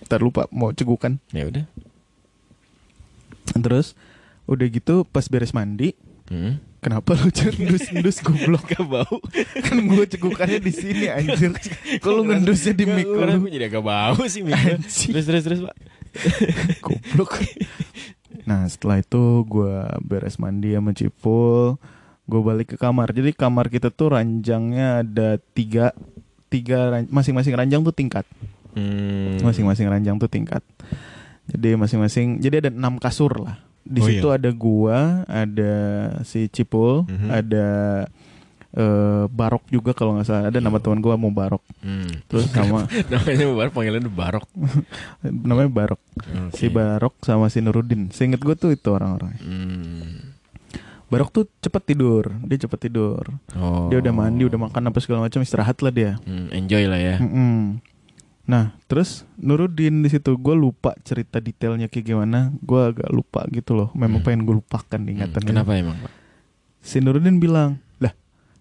Ntar 0.05 0.21
lupa 0.21 0.45
mau 0.51 0.71
cegukan 0.71 1.17
Ya 1.31 1.45
udah. 1.45 1.65
terus 3.57 3.95
udah 4.45 4.67
gitu 4.67 5.05
pas 5.05 5.25
beres 5.25 5.51
mandi 5.51 5.97
Hmm. 6.25 6.57
Kenapa 6.85 7.17
lu 7.17 7.33
ngendus-ngendus 7.33 8.21
goblok 8.21 8.69
gak 8.69 8.85
bau? 8.85 9.17
Kan 9.65 9.89
gue 9.89 10.05
cegukannya 10.05 10.61
di 10.61 10.69
sini 10.69 11.09
anjir. 11.09 11.57
Kalau 12.05 12.21
lu 12.21 12.29
ngendusnya 12.29 12.77
di 12.77 12.85
mic 12.85 13.09
lu 13.09 13.25
gue 13.25 13.51
jadi 13.57 13.73
agak 13.73 13.81
bau 13.81 14.21
sih 14.29 14.45
mic. 14.45 14.85
Terus 14.85 15.25
terus 15.25 15.43
terus 15.49 15.61
pak. 15.65 15.77
goblok. 16.85 17.41
Nah, 18.45 18.69
setelah 18.69 19.01
itu 19.01 19.49
gue 19.49 19.75
beres 20.05 20.37
mandi 20.37 20.77
sama 20.77 20.93
Cipul, 20.93 21.81
gue 22.29 22.41
balik 22.45 22.75
ke 22.75 22.77
kamar. 22.77 23.17
Jadi 23.17 23.33
kamar 23.33 23.73
kita 23.73 23.89
tuh 23.89 24.21
ranjangnya 24.21 25.01
ada 25.01 25.41
tiga, 25.57 25.97
tiga 26.53 27.01
masing-masing 27.09 27.57
ranjang 27.57 27.81
tuh 27.81 27.97
tingkat. 27.97 28.29
Hmm. 28.77 29.41
Masing-masing 29.41 29.89
ranjang 29.89 30.21
tuh 30.21 30.29
tingkat. 30.29 30.61
Jadi 31.49 31.81
masing-masing, 31.81 32.45
jadi 32.45 32.69
ada 32.69 32.71
enam 32.73 33.01
kasur 33.01 33.33
lah. 33.41 33.57
Di 33.85 34.01
Oh, 34.01 34.07
situ 34.07 34.27
iya. 34.27 34.37
ada 34.41 34.51
gua, 34.51 34.99
ada 35.25 35.73
si 36.25 36.49
Cipul, 36.49 37.05
Mhm. 37.05 37.29
ada 37.29 37.67
eh, 38.75 39.25
Barok 39.29 39.69
juga 39.69 39.93
kalau 39.93 40.17
nggak 40.17 40.27
salah. 40.27 40.49
Ada 40.49 40.59
nama 40.59 40.81
teman 40.81 40.99
gua 40.99 41.15
mau 41.15 41.31
Barok. 41.31 41.63
Hmm. 41.79 42.11
Terus 42.27 42.49
sama 42.49 42.89
Namanya 43.13 43.47
Barok 43.47 43.73
panggilannya 43.73 44.11
Barok. 44.11 44.47
namanya 45.47 45.71
Barok. 45.71 46.01
Si 46.53 46.67
Oke. 46.67 46.75
Barok 46.75 47.15
sama 47.21 47.47
si 47.47 47.61
Nurudin. 47.61 48.11
Seinget 48.11 48.41
gua 48.41 48.57
tuh 48.57 48.73
itu 48.73 48.89
orang-orang. 48.89 49.37
Hmm. 49.39 50.35
Barok 51.07 51.31
tuh 51.31 51.45
cepet 51.61 51.83
tidur, 51.87 52.35
dia 52.43 52.59
cepet 52.59 52.89
tidur. 52.89 53.23
Oh. 53.55 53.87
Dia 53.87 54.03
udah 54.03 54.11
mandi, 54.11 54.43
udah 54.43 54.59
makan 54.59 54.91
apa 54.91 54.99
segala 54.99 55.23
macam, 55.23 55.39
istirahat 55.39 55.79
lah 55.79 55.93
dia. 55.93 56.19
Hmm, 56.25 56.51
enjoy 56.51 56.91
lah 56.91 56.99
ya. 56.99 57.17
Mm-mm. 57.23 57.79
Nah, 58.45 58.77
terus 58.85 59.25
Nurudin 59.35 60.05
di 60.05 60.13
situ 60.13 60.37
gue 60.37 60.53
lupa 60.53 60.93
cerita 61.01 61.41
detailnya 61.41 61.89
kayak 61.89 62.05
gimana. 62.05 62.53
Gue 62.61 62.93
agak 62.93 63.09
lupa 63.09 63.41
gitu 63.49 63.73
loh. 63.73 63.89
Memang 63.93 64.21
Hmm. 64.21 64.27
pengen 64.27 64.43
gue 64.45 64.57
lupakan 64.61 65.01
Hmm, 65.01 65.09
ingatannya. 65.11 65.49
Kenapa 65.49 65.73
emang 65.75 65.97
pak? 65.99 66.13
Si 66.85 67.01
Nurudin 67.01 67.41
bilang, 67.41 67.81
lah, 67.97 68.13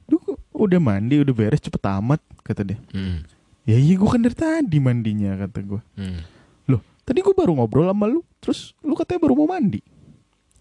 lu 0.07 0.15
udah 0.53 0.79
mandi, 0.79 1.19
udah 1.19 1.35
beres 1.35 1.59
cepet 1.59 1.83
amat, 1.83 2.23
kata 2.39 2.63
dia. 2.63 2.79
Hmm. 2.95 3.27
Ya 3.63 3.75
iya 3.75 3.95
gue 3.95 4.07
kan 4.07 4.19
dari 4.19 4.31
tadi 4.33 4.77
mandinya, 4.79 5.35
kata 5.37 5.59
gue. 5.59 5.81
Hmm. 5.95 6.23
Loh, 6.65 6.79
tadi 7.03 7.19
gue 7.19 7.35
baru 7.35 7.51
ngobrol 7.51 7.83
sama 7.85 8.07
lu, 8.07 8.23
terus 8.39 8.71
lu 8.79 8.95
katanya 8.95 9.19
baru 9.21 9.35
mau 9.35 9.51
mandi. 9.51 9.83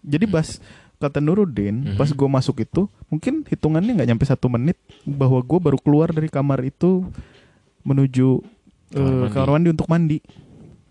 Jadi 0.03 0.27
bas 0.27 0.59
kata 0.99 1.19
Nurudin, 1.19 1.95
Mhm. 1.95 1.95
pas 1.95 2.07
gue 2.07 2.29
masuk 2.29 2.59
itu, 2.59 2.91
mungkin 3.07 3.43
hitungannya 3.43 3.95
nggak 3.95 4.09
nyampe 4.09 4.23
satu 4.23 4.47
menit 4.47 4.75
bahwa 5.03 5.39
gue 5.39 5.59
baru 5.61 5.79
keluar 5.79 6.11
dari 6.11 6.27
kamar 6.27 6.59
itu 6.61 7.07
menuju 7.81 8.43
Kamar 8.93 9.09
mandi. 9.19 9.33
kamar 9.33 9.49
mandi 9.51 9.69
untuk 9.69 9.87
mandi. 9.87 10.17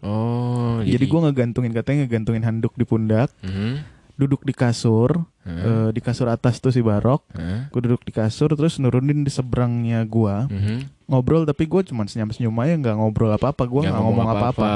Oh. 0.00 0.82
Jadi 0.82 1.04
gue 1.04 1.20
ngegantungin 1.20 1.72
katanya 1.72 1.98
ngegantungin 2.02 2.42
handuk 2.42 2.74
di 2.74 2.82
pundak, 2.82 3.30
Hmm. 3.38 3.86
duduk 4.12 4.42
di 4.42 4.50
kasur, 4.52 5.22
Hmm. 5.40 5.58
eh, 5.58 5.88
di 5.90 6.00
kasur 6.00 6.26
atas 6.26 6.58
tuh 6.58 6.68
si 6.68 6.78
Barok. 6.78 7.22
Hah? 7.32 7.66
Gue 7.68 7.80
duduk 7.80 8.02
di 8.02 8.10
kasur 8.10 8.50
terus 8.52 8.76
nurunin 8.76 9.22
di 9.22 9.30
seberangnya 9.30 10.02
gua 10.04 10.46
Mhm. 10.46 11.06
ngobrol 11.06 11.42
tapi 11.44 11.64
gue 11.64 11.82
cuma 11.84 12.02
senyum 12.04 12.30
senyum 12.30 12.54
aja 12.56 12.74
nggak 12.74 12.96
ngobrol 12.96 13.30
apa 13.30 13.50
apa 13.50 13.62
gue 13.62 13.80
Nggak 13.80 13.94
ngomong 13.96 14.28
apa 14.28 14.46
apa 14.48 14.70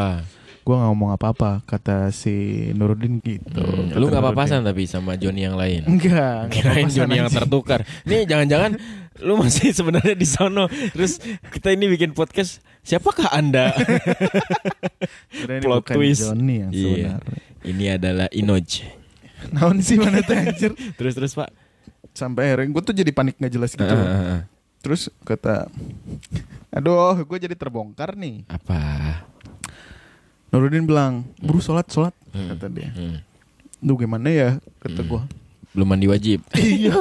gue 0.60 0.74
nggak 0.74 0.90
ngomong 0.90 1.10
apa 1.10 1.26
apa 1.28 1.50
kata 1.64 2.10
si 2.10 2.34
Nurudin 2.72 3.18
gitu 3.18 3.56
Hmm, 3.56 3.88
Kata 3.88 3.96
Lu 3.96 4.06
nggak 4.06 4.18
Nurudin. 4.20 4.36
papasan 4.36 4.60
tapi 4.60 4.82
sama 4.84 5.14
Johnny 5.14 5.42
yang 5.42 5.54
lain. 5.54 5.86
enggak 5.86 6.10
nggak 6.44 6.52
Kirain 6.52 6.86
Johnny 6.88 7.16
yang 7.16 7.30
tertukar. 7.30 7.86
Nih 8.04 8.22
jangan-jangan 8.24 8.74
lu 9.18 9.36
masih 9.36 9.70
sebenarnya 9.70 10.12
di 10.12 10.24
sono. 10.24 10.66
Terus 10.66 11.18
kita 11.50 11.70
ini 11.70 11.86
bikin 11.86 12.10
podcast. 12.10 12.58
Siapakah 12.80 13.30
anda? 13.30 13.74
Ini 15.36 15.58
plot 15.58 15.82
bukan 15.82 15.94
twist. 15.96 16.22
Johnny 16.22 16.56
yang 16.60 16.70
Iya. 16.70 17.12
ini 17.62 17.84
adalah 17.88 18.30
Inoj. 18.30 18.86
naon 19.48 19.78
sih 19.78 19.94
mana 19.94 20.22
tuh 20.22 20.34
anjir 20.34 20.72
Terus 20.98 21.12
terus 21.12 21.32
pak. 21.32 21.50
sampai 22.10 22.48
akhirnya 22.48 22.72
gue 22.72 22.82
tuh 22.82 22.94
jadi 22.94 23.10
panik 23.10 23.36
nggak 23.36 23.52
jelas 23.52 23.70
gitu 23.72 23.84
ah. 23.84 24.40
terus 24.80 25.06
kata 25.20 25.68
aduh 26.70 27.20
gue 27.20 27.38
jadi 27.38 27.52
terbongkar 27.52 28.14
nih 28.14 28.48
Apa? 28.48 28.80
Nurudin 30.48 30.82
bilang 30.82 31.28
buru 31.36 31.58
sholat 31.58 31.84
sholat 31.86 32.14
Hmm. 32.30 32.54
kata 32.54 32.66
dia 32.68 32.88
Hmm. 32.90 33.20
Duh 33.78 33.96
gimana 33.96 34.28
ya 34.28 34.50
kata 34.78 35.00
Hmm. 35.00 35.10
gue 35.10 35.22
Belum 35.72 35.86
mandi 35.86 36.06
wajib. 36.06 36.40
iya 36.56 36.96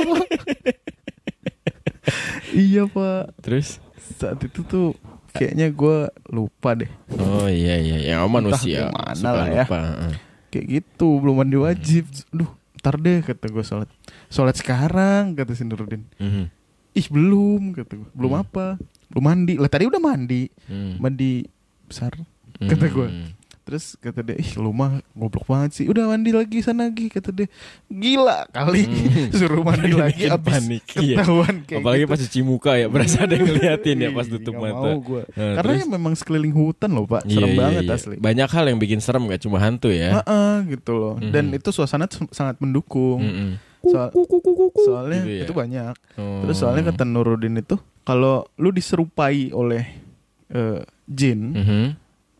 iya 2.55 2.85
pak 2.85 3.33
Terus? 3.39 3.79
saat 4.15 4.37
itu 4.39 4.61
tuh 4.61 4.93
kayaknya 5.31 5.67
gue 5.67 5.97
lupa 6.27 6.73
deh 6.73 6.87
Oh 7.15 7.45
iya 7.45 7.75
iya. 7.75 7.97
Yang 8.07 8.21
Entah 8.21 8.31
manusia. 8.31 8.79
gimana 8.87 9.13
suka 9.13 9.31
lah 9.31 9.47
ya. 9.47 9.63
lupa. 9.63 9.79
Kayak 10.47 10.65
gitu 10.71 11.07
belum 11.17 11.35
mandi 11.37 11.57
wajib 11.57 12.03
duh 12.29 12.47
ntar 12.75 12.95
deh 12.97 13.19
kata 13.19 13.45
gue 13.45 13.59
sholat 13.61 13.89
sholat 14.27 14.53
sekarang 14.53 15.33
kata 15.33 15.51
si 15.51 15.63
Nurudin 15.63 16.05
Mhm. 16.15 16.45
ih 16.93 17.07
belum 17.07 17.73
kata 17.73 17.93
gue 17.93 18.09
belum 18.11 18.31
Hmm. 18.31 18.41
apa 18.41 18.65
belum 19.07 19.23
mandi 19.25 19.53
lah 19.55 19.67
tadi 19.67 19.83
udah 19.83 19.97
mandi 19.97 20.47
Hmm. 20.63 20.95
mandi 20.97 21.43
besar 21.83 22.13
kata 22.55 22.85
gue 22.85 23.07
Hmm. 23.09 23.29
Terus 23.65 23.97
kata 23.97 24.21
dia 24.21 24.37
ih 24.37 24.51
lu 24.55 24.69
mah 24.69 24.97
goblok 25.11 25.43
banget 25.43 25.73
sih 25.73 25.85
udah 25.85 26.05
mandi 26.05 26.29
lagi 26.29 26.61
sana 26.61 26.85
lagi 26.85 27.09
kata 27.09 27.33
dia 27.33 27.47
gila 27.87 28.45
kali 28.47 28.85
Hmm. 28.85 29.33
suruh 29.41 29.59
mandi 29.59 29.89
lagi 29.91 30.23
abis 30.27 30.53
panik, 30.55 30.85
iya. 30.99 31.17
ketahuan 31.17 31.55
kayak 31.63 31.81
Apalagi 31.81 31.99
gitu. 31.99 32.11
pas 32.11 32.19
cuci 32.21 32.39
muka 32.41 32.71
ya, 32.75 32.85
berasa 32.85 33.17
ada 33.19 33.33
yang 33.33 33.45
ngeliatin 33.49 33.97
ya 33.97 34.09
pas 34.11 34.27
tutup 34.27 34.53
mata. 34.55 34.77
mau 34.77 34.97
gua. 34.99 35.25
Nah, 35.27 35.53
karena 35.57 35.71
terus? 35.71 35.81
ya 35.81 35.87
memang 35.89 36.13
sekeliling 36.13 36.53
hutan 36.53 36.89
loh 36.91 37.03
pak 37.03 37.21
Iya, 37.23 37.33
serem 37.33 37.49
iya, 37.49 37.57
banget 37.59 37.83
iya. 37.83 37.95
asli 37.95 38.15
Banyak 38.17 38.49
hal 38.51 38.65
yang 38.67 38.77
bikin 38.77 38.99
serem 38.99 39.23
gak 39.25 39.41
cuma 39.41 39.57
hantu 39.57 39.89
ya. 39.89 40.21
Heeh, 40.21 40.53
gitu 40.71 40.91
loh 40.93 41.15
dan 41.19 41.49
Mhm. 41.49 41.57
itu 41.57 41.69
suasana 41.71 42.05
sangat 42.29 42.55
mendukung 42.59 43.19
Mm-mm. 43.19 43.51
Soal- 43.81 44.09
soalnya 44.79 45.21
Gitu 45.21 45.29
ya? 45.31 45.43
itu 45.43 45.53
banyak 45.53 45.93
Oh. 46.15 46.41
terus 46.41 46.57
soalnya 46.57 46.83
kata 46.87 47.01
Nurudin 47.03 47.53
itu 47.55 47.77
kalau 48.01 48.45
lu 48.55 48.69
diserupai 48.69 49.49
oleh 49.51 49.85
eh, 50.47 50.81
jin 51.03 51.39
Mhm. 51.51 51.83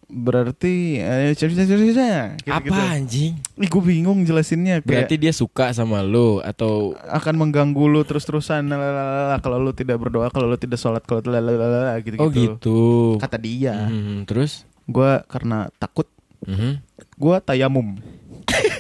Berarti 0.08 0.98
eh, 0.98 1.34
cerita 1.34 1.64
cerita 1.64 2.38
Apa 2.46 2.94
anjing? 2.94 3.36
Ih 3.56 3.66
gue 3.66 3.82
bingung 3.82 4.22
jelasinnya 4.22 4.80
kayak 4.80 5.10
Berarti 5.10 5.16
dia 5.18 5.30
suka 5.30 5.72
sama 5.72 6.00
lu 6.00 6.40
atau 6.40 6.94
akan 7.02 7.36
mengganggu 7.36 7.84
lu 7.84 8.02
terus-terusan 8.02 8.66
lalalala, 8.66 9.38
kalau 9.40 9.58
lu 9.58 9.72
tidak 9.72 9.98
berdoa 9.98 10.30
kalau 10.30 10.46
lu 10.46 10.56
tidak 10.56 10.78
sholat 10.78 11.02
kalau 11.02 11.20
lalalala, 11.22 11.98
gitu-gitu 12.00 12.22
Oh 12.22 12.30
gitu. 12.30 12.80
kata 13.18 13.36
dia 13.36 13.88
Mhm. 13.88 14.26
Terus? 14.26 14.64
gua 14.86 15.26
karena 15.26 15.74
takut 15.76 16.06
Mhm. 16.44 16.78
gua 17.16 17.40
tayamum 17.40 17.98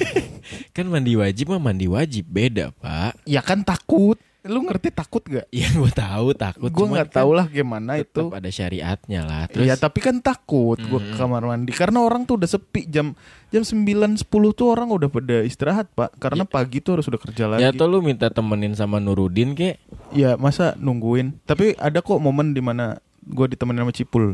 Kan 0.72 0.86
mandi 0.88 1.15
wajib 1.15 1.50
mah 1.50 1.60
mandi 1.60 1.88
wajib 1.88 2.27
beda 2.27 2.70
pak. 2.75 3.17
ya 3.24 3.41
kan 3.41 3.63
takut 3.63 4.20
lu 4.45 4.61
ngerti 4.65 4.93
takut 4.93 5.25
gak? 5.25 5.49
Ya 5.49 5.67
gue 5.73 5.91
tahu 5.91 6.37
takut. 6.37 6.69
Gue 6.69 6.85
nggak 6.85 7.09
kan 7.11 7.17
tahu 7.21 7.31
lah 7.33 7.45
gimana 7.49 7.97
itu. 7.97 8.29
ada 8.29 8.49
syariatnya 8.49 9.21
lah. 9.25 9.43
Terus 9.49 9.65
Iya 9.65 9.75
tapi 9.75 9.99
kan 9.99 10.21
takut 10.21 10.77
gue 10.77 10.99
ke 11.01 11.13
kamar 11.17 11.41
mandi 11.43 11.73
karena 11.73 12.05
orang 12.05 12.29
tuh 12.29 12.37
udah 12.37 12.49
sepi 12.49 12.85
jam 12.85 13.17
jam 13.49 13.61
9 13.65 14.21
10 14.21 14.25
tuh 14.29 14.67
orang 14.69 14.89
udah 14.93 15.09
pada 15.09 15.41
istirahat 15.41 15.89
pak 15.93 16.13
karena 16.21 16.45
pagi 16.45 16.79
tuh 16.83 16.99
harus 16.99 17.07
udah 17.09 17.21
kerja 17.21 17.43
lagi. 17.49 17.63
ya 17.65 17.69
tuh 17.73 17.87
lu 17.89 18.03
minta 18.05 18.29
temenin 18.29 18.75
sama 18.77 19.01
Nurudin 19.01 19.57
kek 19.57 19.81
Ya 20.13 20.37
masa 20.37 20.77
nungguin. 20.77 21.35
Tapi 21.43 21.75
ada 21.75 21.99
kok 21.99 22.21
momen 22.21 22.53
di 22.53 22.61
mana 22.61 23.01
gue 23.25 23.45
ditemenin 23.51 23.83
sama 23.83 23.93
Cipul. 23.93 24.25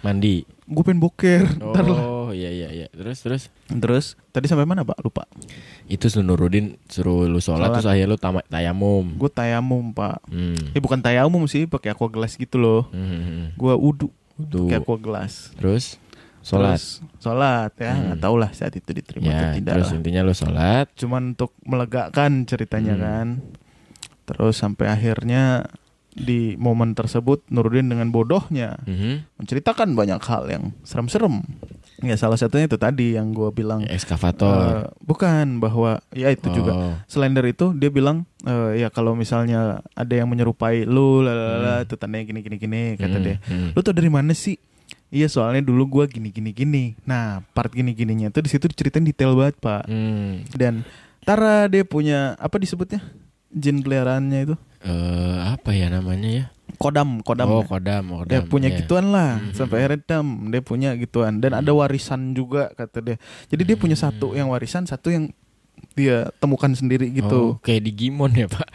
mandi. 0.00 0.46
Gue 0.68 0.82
pengen 0.84 1.00
boker. 1.02 1.44
Ntar 1.58 1.86
lah. 1.86 2.17
Oh 2.28 2.34
iya 2.34 2.52
iya 2.52 2.68
iya. 2.68 2.86
Terus 2.90 3.18
terus 3.18 3.42
Terus 3.66 4.06
tadi 4.28 4.44
sampai 4.44 4.64
mana 4.64 4.84
pak? 4.84 5.00
Lupa. 5.00 5.24
itu 5.86 6.04
su 6.06 6.20
Nurudin 6.20 6.76
suruh 6.84 7.24
lu 7.24 7.38
sholat, 7.38 7.64
Sholat. 7.64 7.70
terus 7.74 7.88
akhirnya 7.88 8.08
lu 8.10 8.18
tama- 8.18 8.44
tayamum. 8.44 9.16
Gue 9.16 9.30
tayamum 9.30 9.90
pak. 9.90 10.20
Hmm. 10.26 10.72
Eh 10.72 10.78
bukan 10.78 11.00
tayamum 11.00 11.40
sih, 11.44 11.64
pakai 11.64 11.90
aqua 11.90 12.06
gelas 12.06 12.34
gitu 12.34 12.54
loh. 12.54 12.84
Hmm. 12.90 13.54
Gue 13.54 13.72
udu 13.72 14.12
Wudu. 14.36 14.68
pakai 14.68 14.78
aqua 14.78 14.96
gelas. 14.98 15.50
Terus 15.54 15.96
sholat. 16.40 16.76
Terus 16.76 16.84
sholat 17.18 17.72
ya 17.74 17.90
Hmm. 17.90 18.02
nggak 18.06 18.20
tahu 18.20 18.36
lah 18.36 18.50
saat 18.52 18.72
itu 18.72 18.90
diterima 18.90 19.26
atau 19.26 19.46
Ya, 19.46 19.56
tidak 19.56 19.72
terus 19.74 19.88
lah. 19.88 19.96
intinya 19.96 20.20
lu 20.22 20.34
sholat. 20.34 20.86
Cuman 20.94 21.22
untuk 21.32 21.56
melegakan 21.62 22.44
ceritanya 22.44 22.92
Hmm. 22.92 23.02
kan. 23.02 23.26
Terus 24.24 24.54
sampai 24.54 24.86
akhirnya 24.86 25.64
di 26.10 26.52
momen 26.56 26.92
tersebut 26.92 27.46
Nurudin 27.48 27.86
dengan 27.86 28.10
bodohnya 28.10 28.74
Mhm. 28.82 29.38
menceritakan 29.38 29.94
banyak 29.94 30.18
hal 30.20 30.44
yang 30.46 30.64
serem-serem. 30.82 31.46
Ya 31.98 32.14
salah 32.14 32.34
satunya 32.34 32.64
itu 32.64 32.76
tadi 32.76 33.12
yang 33.12 33.30
gue 33.30 33.50
bilang 33.50 33.82
Ekskavator. 33.82 34.46
eh, 34.46 34.82
bukan 35.00 35.58
bahwa 35.58 35.98
ya 36.10 36.28
itu 36.28 36.46
juga 36.48 36.70
Oh. 36.70 36.94
selain 37.04 37.30
dari 37.30 37.50
itu 37.50 37.72
dia 37.72 37.88
bilang 37.88 38.22
eh, 38.40 38.78
ya 38.78 38.88
kalau 38.88 39.12
misalnya 39.12 39.82
ada 39.92 40.14
yang 40.14 40.26
menyerupai 40.26 40.84
lu 40.84 41.20
lalala 41.20 41.76
Hmm. 41.76 41.84
itu 41.84 41.94
tandanya 41.94 42.24
gini 42.24 42.40
gini 42.40 42.56
gini 42.56 42.82
kata 42.94 43.12
Hmm, 43.12 43.24
dia 43.24 43.36
hmm. 43.42 43.68
lu 43.72 43.80
tau 43.80 43.90
dari 43.90 44.06
mana 44.06 44.30
sih 44.30 44.62
iya 45.08 45.26
soalnya 45.26 45.58
dulu 45.60 45.90
gua 45.90 46.04
gini 46.04 46.28
gini 46.28 46.50
gini 46.50 46.84
nah 47.02 47.42
part 47.48 47.70
gini 47.70 47.90
gininya 47.92 48.28
tuh 48.28 48.40
di 48.40 48.48
situ 48.48 48.64
diceritain 48.64 49.02
detail 49.02 49.34
banget 49.34 49.58
pak 49.58 49.82
Hmm. 49.84 50.46
dan 50.52 50.86
Tara 51.20 51.66
dia 51.66 51.82
punya 51.82 52.38
apa 52.38 52.56
disebutnya 52.56 53.02
jin 53.50 53.80
peliharaannya 53.80 54.38
itu 54.44 54.54
Eh, 54.78 55.38
apa 55.44 55.74
ya 55.74 55.90
namanya 55.90 56.30
ya? 56.30 56.44
Kodam 56.78 57.20
kodam 57.20 57.48
oh, 57.50 57.60
ya. 57.60 57.66
kodam, 57.66 58.04
kodam. 58.08 58.30
dia 58.30 58.40
punya 58.40 58.70
ya. 58.70 58.76
gituan 58.78 59.10
lah 59.10 59.36
Mhm. 59.36 59.52
sampai 59.52 59.76
akhirnya 59.82 60.00
dam 60.00 60.26
dia 60.48 60.62
punya 60.62 60.90
gituan 60.94 61.38
dan 61.38 61.52
ada 61.52 61.70
warisan 61.70 62.32
juga 62.32 62.70
kata 62.72 62.98
dia 63.02 63.16
jadi 63.50 63.62
dia 63.64 63.76
punya 63.76 63.94
satu 63.94 64.32
yang 64.32 64.48
warisan 64.48 64.86
satu 64.86 65.10
yang 65.10 65.34
dia 65.94 66.30
temukan 66.38 66.70
sendiri 66.70 67.06
Oh, 67.06 67.14
gitu 67.14 67.40
kayak 67.60 67.82
di 67.82 67.92
Gimon 67.92 68.30
ya, 68.32 68.46
Pak. 68.46 68.66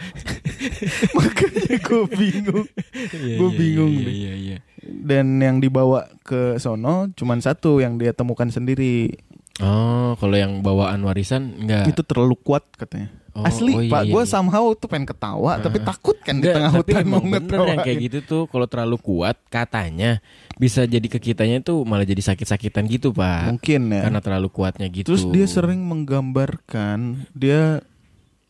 makanya 1.18 1.76
gue 1.78 2.04
bingung 2.10 2.66
Iya, 3.14 3.36
Gua 3.36 3.50
iya, 3.50 3.58
bingung 3.58 3.92
Iya, 3.92 4.00
nih. 4.02 4.14
iya, 4.14 4.34
iya. 4.34 4.58
dan 4.84 5.36
yang 5.38 5.60
dibawa 5.60 6.08
ke 6.22 6.56
sono 6.58 7.08
cuman 7.12 7.40
satu 7.40 7.80
yang 7.80 7.96
dia 7.96 8.12
temukan 8.12 8.48
sendiri 8.48 9.16
Oh, 9.56 10.18
kalau 10.18 10.34
yang 10.34 10.60
bawaan 10.60 10.98
warisan 11.02 11.54
enggak. 11.56 11.86
itu 11.88 12.02
terlalu 12.02 12.34
kuat 12.36 12.66
katanya 12.74 13.14
Oh, 13.34 13.42
asli 13.42 13.74
oh 13.74 13.82
iya, 13.82 13.90
pak 13.92 14.02
iya, 14.06 14.14
gue 14.14 14.22
iya. 14.22 14.30
somehow 14.30 14.66
tuh 14.74 14.86
pengen 14.86 15.10
ketawa 15.10 15.58
tapi 15.58 15.82
Heeh. 15.82 15.90
takut 15.90 16.14
kan 16.20 16.38
di 16.38 16.46
Enggak, 16.46 16.54
tengah 16.54 16.72
tapi 16.72 16.82
hutan 16.86 17.02
emang 17.02 17.10
mau 17.20 17.34
bener 17.34 17.60
yang 17.66 17.80
kayak 17.82 17.98
gitu 18.04 18.18
tuh 18.22 18.42
kalau 18.46 18.66
terlalu 18.66 18.98
kuat 19.00 19.38
katanya 19.48 20.22
bisa 20.54 20.86
jadi 20.86 21.02
ke 21.04 21.18
kitanya 21.20 21.58
tuh 21.60 21.82
malah 21.82 22.02
jadi 22.04 22.22
sakit-sakitan 22.24 22.86
gitu 22.88 23.10
pak 23.10 23.50
mungkin 23.50 23.90
ya 23.90 24.06
karena 24.06 24.22
terlalu 24.22 24.50
kuatnya 24.50 24.86
gitu 24.88 25.10
terus 25.10 25.26
dia 25.28 25.46
sering 25.46 25.82
menggambarkan 25.82 27.26
dia 27.32 27.82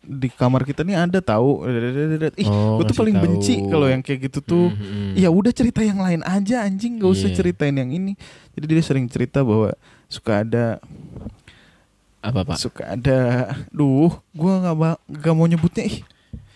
di 0.04 0.28
kamar 0.28 0.68
kita 0.68 0.84
nih 0.84 1.00
ada 1.00 1.24
tahu 1.24 1.64
ih 2.36 2.44
Oh, 2.44 2.84
gue 2.84 2.86
tuh 2.86 2.98
paling 2.98 3.16
tahu. 3.16 3.24
benci 3.24 3.64
kalau 3.64 3.88
yang 3.88 4.04
kayak 4.04 4.28
gitu 4.28 4.44
tuh 4.44 4.68
Mhm. 4.68 5.16
ya 5.16 5.32
udah 5.32 5.52
cerita 5.52 5.80
yang 5.80 5.96
lain 5.98 6.20
aja 6.22 6.60
anjing 6.62 7.00
gak 7.00 7.08
usah 7.10 7.30
Iya. 7.30 7.40
ceritain 7.40 7.72
yang 7.74 7.88
ini 7.88 8.20
jadi 8.52 8.66
dia 8.70 8.84
sering 8.84 9.08
cerita 9.08 9.40
bahwa 9.42 9.72
suka 10.14 10.46
ada. 10.46 10.78
Apa 12.24 12.46
pak? 12.46 12.58
Suka 12.62 12.94
ada. 12.94 13.52
Duh 13.74 14.14
gua 14.32 14.54
nggak 14.62 14.76
nggak 15.10 15.34
mau 15.36 15.48
nyebutnya 15.50 15.84
ih. 15.90 15.98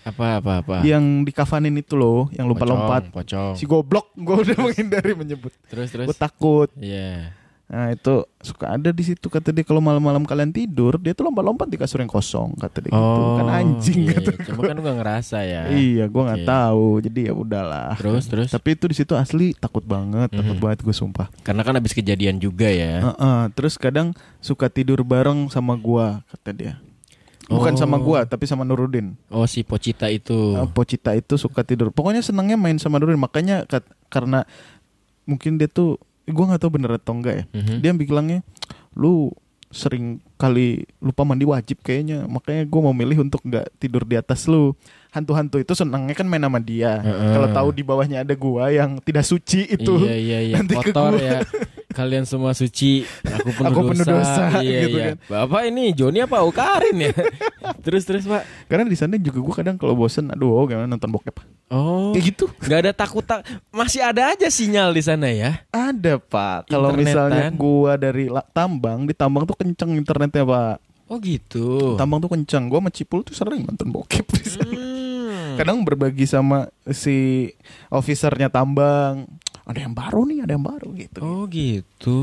Apa 0.08 0.40
apa 0.40 0.52
apa? 0.64 0.76
Yang 0.88 1.28
dikafanin 1.28 1.76
itu 1.76 2.00
loh 2.00 2.32
yang 2.32 2.48
lompat-lompat 2.48 3.12
pocong, 3.12 3.18
pocong. 3.18 3.54
si 3.60 3.68
goblok 3.68 4.14
gua 4.16 4.40
udah 4.40 4.56
menghindari 4.64 5.12
menyebut. 5.18 5.52
Terus 5.68 5.92
terus? 5.92 6.08
Gua 6.08 6.16
takut. 6.16 6.70
Iya. 6.80 7.36
Nah 7.68 7.92
itu 7.92 8.24
suka 8.40 8.74
ada 8.74 8.90
di 8.90 9.04
situ 9.04 9.28
kata 9.28 9.52
dia 9.52 9.60
kalau 9.62 9.78
malam-malam 9.78 10.24
kalian 10.24 10.50
tidur 10.50 10.96
dia 10.96 11.12
tuh 11.12 11.28
lompat-lompat 11.28 11.68
di 11.68 11.76
kasur 11.76 12.00
yang 12.00 12.08
kosong 12.08 12.56
kata 12.56 12.80
dia 12.80 12.96
gitu 12.96 13.22
kan 13.36 13.48
anjing 13.52 14.08
iya, 14.08 14.16
kata 14.16 14.30
iya. 14.32 14.40
cuma 14.48 14.62
kan 14.64 14.74
lu 14.74 14.82
gak 14.82 14.98
ngerasa 14.98 15.38
ya 15.44 15.62
iya 15.70 16.06
gua 16.08 16.32
nggak 16.32 16.42
Oke. 16.42 16.50
tahu 16.50 16.88
jadi 17.04 17.20
ya 17.28 17.34
udahlah 17.36 17.92
terus 18.00 18.24
terus 18.26 18.48
tapi 18.48 18.74
itu 18.74 18.88
di 18.88 18.96
situ 18.96 19.14
asli 19.14 19.52
takut 19.54 19.84
banget 19.84 20.32
takut 20.32 20.56
Mhm. 20.56 20.64
banget 20.64 20.80
gue 20.80 20.96
sumpah 20.96 21.28
karena 21.44 21.60
kan 21.62 21.76
habis 21.76 21.92
kejadian 21.92 22.40
juga 22.40 22.72
ya 22.72 23.04
Heeh, 23.04 23.42
terus 23.52 23.76
kadang 23.76 24.16
suka 24.40 24.72
tidur 24.72 25.04
bareng 25.04 25.52
sama 25.52 25.76
gua 25.76 26.24
kata 26.30 26.52
dia 26.52 26.74
bukan 27.48 27.76
Oh. 27.76 27.80
sama 27.80 28.00
gua 28.00 28.24
tapi 28.24 28.44
sama 28.44 28.64
Nurudin 28.64 29.20
oh 29.28 29.44
si 29.44 29.68
Pocita 29.68 30.08
itu 30.08 30.56
Uh, 30.56 30.68
Pocita 30.68 31.12
itu 31.14 31.36
suka 31.36 31.64
tidur. 31.64 31.92
Pokoknya 31.92 32.20
senangnya 32.20 32.56
main 32.56 32.76
sama 32.76 32.96
Nurudin. 32.96 33.20
Makanya 33.20 33.64
kat- 33.64 33.88
karena 34.08 34.44
mungkin 35.24 35.56
dia 35.56 35.68
tuh 35.68 35.96
gue 36.28 36.46
nggak 36.46 36.62
tahu 36.62 36.72
bener 36.76 36.92
atau 37.00 37.16
enggak 37.16 37.36
ya. 37.40 37.44
Mhm. 37.56 37.76
Dia 37.80 37.92
bilangnya 37.96 38.40
lu 38.94 39.32
sering 39.68 40.24
kali 40.40 40.88
lupa 41.00 41.28
mandi 41.28 41.44
wajib 41.44 41.80
kayaknya. 41.84 42.28
Makanya 42.28 42.68
gue 42.68 42.82
mau 42.84 42.96
milih 42.96 43.24
untuk 43.28 43.44
nggak 43.44 43.68
tidur 43.80 44.04
di 44.04 44.16
atas 44.20 44.48
lu. 44.48 44.76
Hantu-hantu 45.12 45.58
itu 45.58 45.74
senangnya 45.74 46.14
kan 46.14 46.28
main 46.28 46.44
sama 46.44 46.60
dia. 46.60 47.00
Heeh. 47.02 47.32
Kalau 47.34 47.48
tahu 47.50 47.70
di 47.74 47.82
bawahnya 47.82 48.22
ada 48.22 48.36
gua 48.38 48.70
yang 48.70 49.00
tidak 49.02 49.26
suci 49.26 49.66
itu. 49.66 50.04
Iya 50.04 50.16
iya 50.20 50.40
iya 50.52 50.56
Nanti 50.62 50.76
ke 50.78 50.92
kotor 50.92 51.16
gua. 51.16 51.24
ya. 51.24 51.40
Kalian 51.98 52.30
semua 52.30 52.54
suci, 52.54 53.02
aku 53.26 53.50
penuh 53.58 53.74
Aku 53.74 53.80
dosa. 53.82 53.90
penuh 53.90 54.06
dosa, 54.06 54.44
Iya 54.62 54.80
gitu 54.86 54.98
iya. 55.02 55.06
kan. 55.10 55.16
Bapak 55.26 55.62
ini 55.66 55.84
Joni 55.98 56.22
apa 56.22 56.46
Ukarin 56.46 56.94
ya? 56.94 57.10
terus 57.86 58.06
terus 58.06 58.30
Pak. 58.30 58.70
Karena 58.70 58.86
di 58.86 58.94
sana 58.94 59.18
juga 59.18 59.42
gue 59.42 59.56
kadang 59.58 59.82
kalau 59.82 59.98
bosen, 59.98 60.30
aduh 60.30 60.70
gimana 60.70 60.86
nonton 60.86 61.10
bokep. 61.10 61.42
Oh. 61.74 62.14
Kayak 62.14 62.24
gitu. 62.32 62.46
nggak 62.64 62.80
ada 62.86 62.92
takut 62.94 63.26
tak 63.26 63.44
masih 63.74 64.06
ada 64.06 64.30
aja 64.32 64.46
sinyal 64.48 64.94
di 64.94 65.02
sana 65.02 65.28
ya. 65.34 65.66
Ada 65.74 66.22
pak. 66.22 66.70
Kalau 66.70 66.94
misalnya 66.96 67.50
gua 67.52 67.98
dari 68.00 68.32
tambang, 68.56 69.04
di 69.04 69.12
tambang 69.12 69.44
tuh 69.44 69.58
kenceng 69.58 69.98
internetnya 69.98 70.48
pak. 70.48 70.78
Oh 71.08 71.18
gitu. 71.20 71.96
Tambang 72.00 72.20
tuh 72.20 72.32
kenceng. 72.32 72.68
Gue 72.68 72.80
sama 72.80 72.92
Cipul 72.92 73.20
tuh 73.24 73.36
sering 73.36 73.64
nonton 73.68 73.90
bokep 73.92 74.28
di 74.38 74.48
sana. 74.48 74.76
Hmm. 74.76 75.56
Kadang 75.56 75.82
berbagi 75.84 76.28
sama 76.28 76.68
si 76.88 77.50
officernya 77.90 78.52
tambang. 78.52 79.26
Ada 79.68 79.84
yang 79.84 79.92
baru 79.92 80.24
nih, 80.24 80.38
ada 80.48 80.56
yang 80.56 80.64
baru 80.64 80.88
gitu. 80.96 81.20
Oh 81.20 81.44
gitu. 81.52 82.20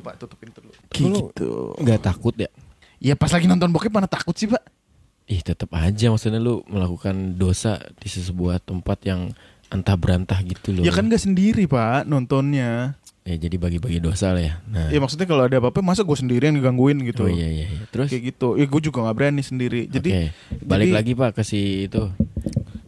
Lupa 0.00 0.16
tutupin 0.16 0.48
dulu. 0.56 0.72
Gitu. 0.88 1.76
Nggak 1.84 2.00
takut 2.00 2.32
ya? 2.32 2.48
Ya 2.98 3.12
pas 3.14 3.28
lagi 3.28 3.44
nonton 3.44 3.68
bokep 3.68 3.92
mana 3.92 4.08
takut 4.08 4.32
sih 4.32 4.48
pak? 4.48 4.64
Ih 5.28 5.44
tetap 5.44 5.68
aja 5.76 6.08
maksudnya 6.08 6.40
lu 6.40 6.64
melakukan 6.64 7.36
dosa 7.36 7.76
di 8.00 8.08
sebuah 8.08 8.64
tempat 8.64 9.04
yang 9.04 9.36
entah 9.68 10.00
berantah 10.00 10.40
gitu 10.40 10.72
loh. 10.72 10.80
Ya 10.80 10.88
kan 10.96 11.12
gak 11.12 11.20
sendiri 11.20 11.68
pak 11.68 12.08
nontonnya. 12.08 12.96
Ya 13.28 13.36
jadi 13.36 13.60
bagi-bagi 13.60 14.00
dosa 14.00 14.32
lah 14.32 14.40
ya. 14.40 14.54
Nah. 14.64 14.88
Ya 14.88 14.96
maksudnya 15.04 15.28
kalau 15.28 15.44
ada 15.44 15.60
apa-apa 15.60 15.84
masa 15.84 16.00
gue 16.00 16.16
sendirian 16.16 16.56
digangguin 16.56 17.04
gitu. 17.04 17.28
Oh 17.28 17.30
iya 17.30 17.44
iya 17.44 17.68
iya. 17.68 17.84
Terus 17.92 18.08
Kayak 18.08 18.24
gitu. 18.32 18.56
Ya 18.56 18.64
gue 18.64 18.80
juga 18.80 19.04
gak 19.04 19.16
berani 19.20 19.44
sendiri. 19.44 19.84
Jadi 19.84 20.08
Oke. 20.08 20.24
balik 20.64 20.88
jadi- 20.88 20.96
lagi 20.96 21.12
Pak 21.12 21.30
ke 21.36 21.42
si 21.44 21.84
itu. 21.84 22.08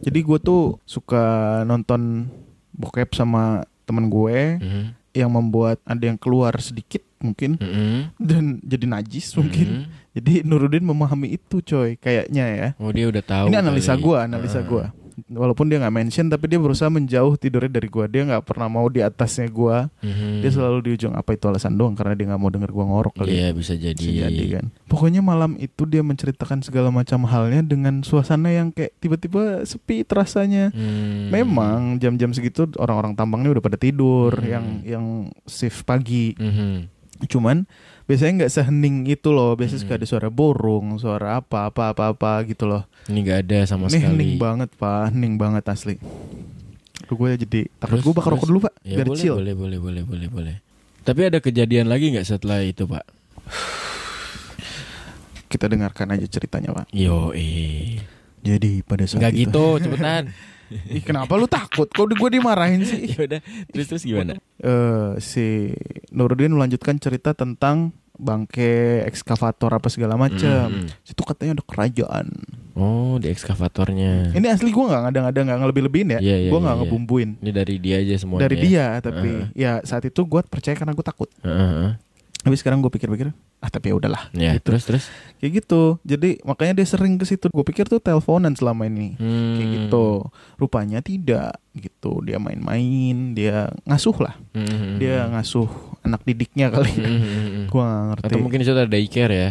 jadi 0.01 0.17
gue 0.25 0.39
tuh 0.41 0.81
suka 0.81 1.61
nonton 1.69 2.25
bokep 2.73 3.13
sama 3.13 3.69
temen 3.91 4.07
gue 4.07 4.39
Mhm. 4.57 4.83
yang 5.11 5.27
membuat 5.27 5.83
ada 5.83 5.99
yang 6.01 6.15
keluar 6.15 6.55
sedikit 6.57 7.03
mungkin 7.19 7.59
Mhm. 7.59 8.15
dan 8.17 8.43
jadi 8.63 8.85
najis 8.87 9.35
mungkin. 9.35 9.67
Mhm. 9.67 9.99
Jadi 10.11 10.33
Nurudin 10.43 10.83
memahami 10.83 11.35
itu 11.35 11.59
coy 11.59 11.95
kayaknya 11.95 12.45
ya. 12.47 12.67
Oh 12.79 12.91
dia 12.91 13.07
udah 13.07 13.19
tahu. 13.19 13.45
Ini 13.47 13.59
analisa 13.59 13.95
gua, 13.95 14.27
analisa 14.27 14.59
Ah. 14.59 14.67
gua. 14.67 14.85
Walaupun 15.29 15.69
dia 15.69 15.77
nggak 15.77 15.93
mention 15.93 16.25
tapi 16.27 16.47
dia 16.47 16.57
berusaha 16.57 16.87
menjauh 16.87 17.35
tidurnya 17.35 17.69
dari 17.69 17.85
gua. 17.85 18.05
Dia 18.07 18.25
nggak 18.25 18.43
pernah 18.47 18.67
mau 18.67 18.87
di 18.87 18.99
atasnya 18.99 19.45
gua. 19.47 19.91
Mhm. 20.01 20.41
Dia 20.41 20.49
selalu 20.49 20.77
di 20.81 20.89
ujung 20.95 21.13
apa 21.13 21.35
itu 21.35 21.45
alasan 21.45 21.75
doang 21.75 21.93
karena 21.93 22.17
dia 22.17 22.25
nggak 22.31 22.41
mau 22.41 22.49
denger 22.49 22.71
gua 22.71 22.85
ngorok 22.87 23.13
kali. 23.19 23.35
Iya 23.35 23.49
ya. 23.49 23.57
bisa 23.57 23.73
jadi. 23.75 23.99
Bisa 23.99 24.27
jadi 24.27 24.45
kan. 24.57 24.65
Pokoknya 24.87 25.21
malam 25.21 25.53
itu 25.55 25.83
dia 25.85 26.01
menceritakan 26.01 26.63
segala 26.63 26.89
macam 26.89 27.27
halnya 27.27 27.61
dengan 27.61 28.01
suasana 28.01 28.49
yang 28.49 28.71
kayak 28.71 28.97
tiba-tiba 28.97 29.63
sepi 29.63 30.01
terasanya. 30.01 30.71
Hmm. 30.71 31.29
Memang 31.29 31.99
jam-jam 31.99 32.31
segitu 32.31 32.65
orang-orang 32.79 33.13
tambangnya 33.13 33.53
udah 33.53 33.63
pada 33.63 33.77
tidur 33.77 34.33
Hmm. 34.33 34.47
yang 34.47 34.65
yang 34.81 35.05
shift 35.45 35.83
pagi. 35.83 36.33
Mhm. 36.37 36.87
Cuman 37.29 37.69
biasanya 38.03 38.33
nggak 38.39 38.53
sehening 38.53 39.05
itu 39.05 39.29
loh. 39.29 39.53
Biasanya 39.53 39.77
Hmm. 39.77 39.85
suka 39.85 39.97
ada 39.97 40.05
suara 40.05 40.29
burung, 40.29 40.95
suara 40.95 41.27
apa 41.37 41.67
apa 41.67 41.91
apa 41.91 42.03
apa 42.09 42.31
gitu 42.43 42.65
loh. 42.65 42.85
Ini 43.05 43.19
nggak 43.19 43.39
ada 43.43 43.59
sama 43.65 43.85
Ini 43.85 43.97
sekali. 43.97 44.05
hening 44.07 44.31
banget 44.37 44.69
pak, 44.73 45.09
hening 45.09 45.35
banget 45.35 45.63
asli. 45.65 45.95
Lu 47.05 47.13
gue 47.13 47.29
jadi 47.35 47.59
takut 47.77 47.99
gue 47.99 48.13
bakal 48.13 48.29
terus? 48.29 48.37
rokok 48.37 48.47
dulu 48.47 48.59
pak, 48.63 48.73
Ya 48.81 48.95
biar 48.95 49.07
boleh, 49.07 49.19
chill. 49.19 49.35
boleh 49.35 49.53
boleh 49.53 49.77
boleh 49.77 50.03
boleh 50.03 50.27
boleh. 50.27 50.55
Tapi 51.01 51.21
ada 51.25 51.39
kejadian 51.39 51.85
lagi 51.85 52.09
nggak 52.09 52.23
setelah 52.23 52.61
itu 52.61 52.85
Pak? 52.85 53.01
Kita 55.47 55.67
dengarkan 55.67 56.15
aja 56.15 56.23
ceritanya 56.25 56.71
pak. 56.71 56.85
Yo 56.91 57.33
eh. 57.33 57.99
Jadi 58.41 58.81
pada 58.81 59.05
saat 59.05 59.21
Enggak 59.21 59.33
itu 59.37 59.49
gitu, 59.49 59.65
cepetan. 59.85 60.23
Ih, 60.71 61.03
kenapa 61.03 61.35
lu 61.35 61.51
takut? 61.51 61.87
Kok 61.91 62.15
gue 62.15 62.29
dimarahin 62.31 62.87
sih? 62.87 63.03
ya 63.11 63.27
udah, 63.27 63.41
terus 63.75 63.85
terus 63.91 64.03
gimana? 64.07 64.39
eh 64.61 65.09
si 65.19 65.75
Nurdin 66.15 66.55
melanjutkan 66.55 66.95
cerita 66.95 67.35
tentang 67.35 67.91
bangke 68.21 69.01
ekskavator 69.03 69.73
apa 69.73 69.89
segala 69.89 70.15
macam. 70.15 70.69
Mm, 70.69 70.85
mm. 70.85 71.03
Situ 71.03 71.21
katanya 71.25 71.57
ada 71.59 71.65
kerajaan. 71.65 72.27
Oh, 72.77 73.19
di 73.19 73.27
ekskavatornya. 73.27 74.31
Ini 74.31 74.47
asli 74.47 74.71
gue 74.71 74.85
nggak 74.85 75.11
ada-ada 75.11 75.39
nggak 75.43 75.59
ngelebih-lebihin 75.59 76.09
ya. 76.15 76.19
Iya, 76.21 76.37
iya, 76.47 76.49
gue 76.53 76.59
nggak 76.61 76.75
iya, 76.77 76.83
iya. 76.85 76.87
ngebumbuin 76.87 77.29
Ini 77.41 77.51
dari 77.51 77.75
dia 77.81 77.95
aja 77.99 78.15
semuanya. 78.21 78.41
dari 78.47 78.55
dia. 78.61 78.85
Tapi 79.03 79.29
Heeh. 79.51 79.57
ya 79.57 79.71
saat 79.83 80.05
itu 80.07 80.21
gue 80.23 80.41
percaya 80.45 80.77
karena 80.77 80.93
gue 80.95 81.05
takut. 81.05 81.27
Heeh, 81.43 81.51
heeh. 81.51 81.91
Tapi 82.41 82.57
sekarang 82.57 82.81
gue 82.81 82.89
pikir-pikir, 82.89 83.29
ah 83.61 83.69
tapi 83.69 83.93
ya 83.93 83.95
udahlah. 83.95 84.33
Ya, 84.33 84.57
Gitu. 84.57 84.73
terus 84.73 84.83
terus. 84.89 85.03
Kayak 85.37 85.61
gitu. 85.61 86.01
Jadi 86.01 86.41
makanya 86.41 86.81
dia 86.81 86.87
sering 86.89 87.21
ke 87.21 87.25
situ. 87.25 87.53
Gue 87.53 87.61
pikir 87.61 87.85
tuh 87.85 88.01
teleponan 88.01 88.57
selama 88.57 88.89
ini. 88.89 89.13
Hmm. 89.15 89.61
Kayak 89.61 89.69
gitu. 89.77 90.25
Rupanya 90.57 91.05
tidak 91.05 91.61
gitu. 91.77 92.25
Dia 92.25 92.41
main-main, 92.41 93.37
dia 93.37 93.69
ngasuh 93.85 94.17
lah. 94.17 94.33
Hmm. 94.57 94.97
Dia 94.97 95.29
ngasuh 95.29 95.69
anak 96.01 96.25
didiknya 96.25 96.73
kali. 96.73 96.89
Hmm, 96.89 97.19
hmm, 97.21 97.29
hmm. 97.29 97.65
Gua 97.69 97.83
gak 97.85 98.03
ngerti. 98.09 98.25
Atau 98.33 98.39
mungkin 98.41 98.59
itu 98.65 98.71
ada 98.73 98.89
daycare 98.89 99.33
ya. 99.33 99.49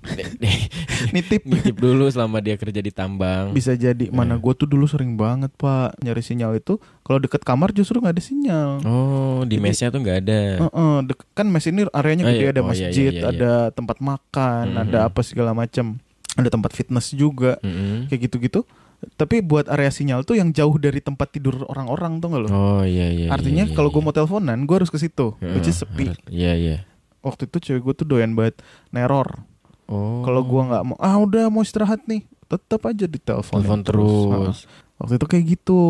nitip 1.12 1.42
Nitip 1.42 1.76
dulu 1.76 2.06
selama 2.06 2.38
dia 2.38 2.54
kerja 2.54 2.78
di 2.78 2.90
tambang. 2.90 3.50
bisa 3.50 3.72
jadi 3.72 4.08
mana 4.08 4.34
Eh. 4.34 4.38
gue 4.38 4.52
tuh 4.54 4.64
dulu 4.64 4.84
sering 4.84 5.14
banget 5.14 5.52
pak 5.54 5.96
nyari 5.98 6.20
sinyal 6.20 6.54
itu 6.54 6.76
kalau 7.00 7.18
deket 7.18 7.40
kamar 7.40 7.70
justru 7.70 7.98
nggak 7.98 8.14
ada 8.14 8.22
sinyal 8.22 8.70
Oh, 8.82 9.40
di 9.42 9.56
Jadi- 9.56 9.62
mesnya 9.62 9.88
tuh 9.88 10.00
nggak 10.00 10.18
ada. 10.20 10.40
Heeh, 10.60 10.94
dek- 11.04 11.28
kan 11.32 11.46
mes 11.46 11.64
ini 11.64 11.84
areanya 11.90 12.24
Oh, 12.24 12.30
gede 12.30 12.40
iya. 12.40 12.50
ada 12.50 12.60
Oh, 12.60 12.66
iya, 12.66 12.70
masjid 12.70 13.10
iya, 13.10 13.20
iya, 13.20 13.30
ada 13.30 13.52
tempat 13.70 13.96
makan 13.98 14.64
Mhm. 14.70 14.82
ada 14.82 14.98
apa 15.06 15.20
segala 15.20 15.52
macam 15.52 15.96
ada 16.32 16.48
tempat 16.48 16.70
fitness 16.70 17.12
juga 17.12 17.58
Mm-mm. 17.60 18.06
kayak 18.06 18.20
gitu-gitu 18.26 18.62
tapi 19.10 19.40
buat 19.40 19.64
area 19.66 19.88
sinyal 19.88 20.22
tuh 20.22 20.36
yang 20.36 20.48
jauh 20.50 20.76
dari 20.76 21.00
tempat 21.00 21.28
tidur 21.30 21.64
orang-orang 21.66 22.16
tuh 22.18 22.28
nggak 22.28 22.42
lo 22.42 22.48
Oh 22.50 22.82
iya 22.82 23.08
iya. 23.08 23.28
artinya 23.28 23.64
iya, 23.64 23.72
kalau 23.72 23.88
iya. 23.88 23.94
gue 23.94 24.02
mau 24.02 24.12
teleponan 24.12 24.58
gue 24.60 24.76
harus 24.76 24.88
ke 24.88 24.96
situ 24.96 25.34
Heeh, 25.36 25.56
which 25.56 25.66
is 25.66 25.76
sepi 25.76 26.12
Iya 26.26 26.52
iya. 26.54 26.76
waktu 27.18 27.44
itu 27.44 27.56
cewek 27.58 27.82
gue 27.82 27.94
tuh 27.96 28.06
doyan 28.06 28.32
banget 28.32 28.60
neror 28.90 29.44
Oh. 29.90 30.22
kalau 30.22 30.46
gue 30.46 30.62
nggak 30.70 30.82
mau 30.86 30.96
ah 31.02 31.18
udah 31.18 31.50
mau 31.50 31.66
istirahat 31.66 32.06
nih 32.06 32.22
tetap 32.46 32.86
aja 32.86 33.06
ditelepon 33.06 33.58
telepon 33.58 33.80
terus. 33.82 34.66
Waktu 34.98 35.18
itu 35.18 35.26
kayak 35.26 35.44
gitu. 35.58 35.82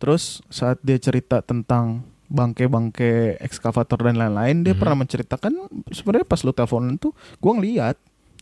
Terus 0.00 0.40
saat 0.48 0.80
dia 0.80 0.96
cerita 0.96 1.44
tentang 1.44 2.04
bangke-bangke 2.30 3.36
ekskavator 3.42 4.06
dan 4.06 4.16
lain-lain, 4.16 4.62
dia 4.62 4.72
Mhm. 4.72 4.80
pernah 4.80 4.96
menceritakan 5.02 5.52
sebenarnya 5.90 6.24
pas 6.24 6.40
lu 6.40 6.54
teleponan 6.54 6.96
tuh 6.96 7.12
gua 7.36 7.58
ngeliat. 7.58 7.98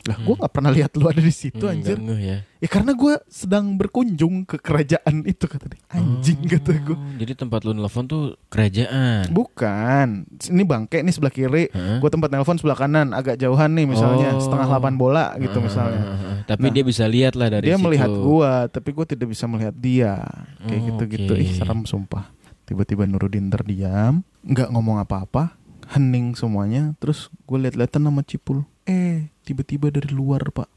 Lah, 0.09 0.16
gua 0.16 0.33
Hmm. 0.33 0.40
nggak 0.40 0.53
pernah 0.55 0.73
lihat 0.73 0.90
lu 0.94 1.05
ada 1.05 1.21
di 1.21 1.29
situ 1.31 1.61
Hmm, 1.61 1.75
anjir. 1.75 1.94
ngeh 1.94 2.21
ya. 2.23 2.38
Ya 2.59 2.66
karena 2.66 2.90
gua 2.92 3.21
sedang 3.27 3.77
berkunjung 3.77 4.42
ke 4.42 4.57
kerajaan 4.57 5.21
itu 5.23 5.44
kata 5.44 5.68
dia. 5.68 5.79
Anjing 5.90 6.40
Oh, 6.40 6.49
kata 6.51 6.71
gua. 6.81 6.97
Jadi 7.14 7.33
tempat 7.35 7.61
lu 7.61 7.71
nelfon 7.71 8.05
tuh 8.05 8.23
kerajaan. 8.49 9.29
Bukan. 9.29 10.09
Ini 10.40 10.62
bangke 10.62 10.99
nih 10.99 11.11
sebelah 11.11 11.31
kiri. 11.31 11.68
Heeh. 11.68 11.99
Gua 11.99 12.09
tempat 12.09 12.29
telepon 12.29 12.57
sebelah 12.57 12.75
kanan 12.75 13.12
agak 13.12 13.37
jauhan 13.37 13.68
nih 13.71 13.85
misalnya 13.87 14.33
Oh. 14.33 14.40
setengah 14.40 14.66
delapan 14.66 14.94
bola 14.94 15.37
gitu 15.37 15.53
Heeh, 15.53 15.62
misalnya. 15.62 16.01
heeh. 16.03 16.37
Tapi 16.47 16.62
Nah, 16.62 16.73
dia 16.73 16.83
bisa 16.83 17.05
lihat 17.05 17.35
lah 17.35 17.49
dari 17.49 17.64
dia 17.64 17.77
situ. 17.77 17.85
melihat 17.85 18.09
gua 18.11 18.53
tapi 18.66 18.88
gua 18.90 19.05
tidak 19.05 19.29
bisa 19.29 19.44
melihat 19.44 19.75
dia 19.75 20.25
kayak 20.59 20.73
Oh, 20.75 20.87
gitu-gitu 20.88 21.29
oke. 21.31 21.38
ih 21.38 21.53
serem 21.53 21.85
sumpah 21.85 22.33
tiba-tiba 22.64 23.05
Nurudin 23.05 23.49
terdiam 23.49 24.25
nggak 24.42 24.68
ngomong 24.68 24.97
apa-apa 24.99 25.57
hening 25.88 26.33
semuanya 26.33 26.92
terus 26.97 27.29
gue 27.42 27.57
lihat-lihatan 27.59 28.01
nama 28.03 28.21
Cipul 28.21 28.61
eh. 28.88 29.29
Tiba-tiba 29.44 29.88
dari 29.88 30.09
luar 30.09 30.48
pak. 30.48 30.68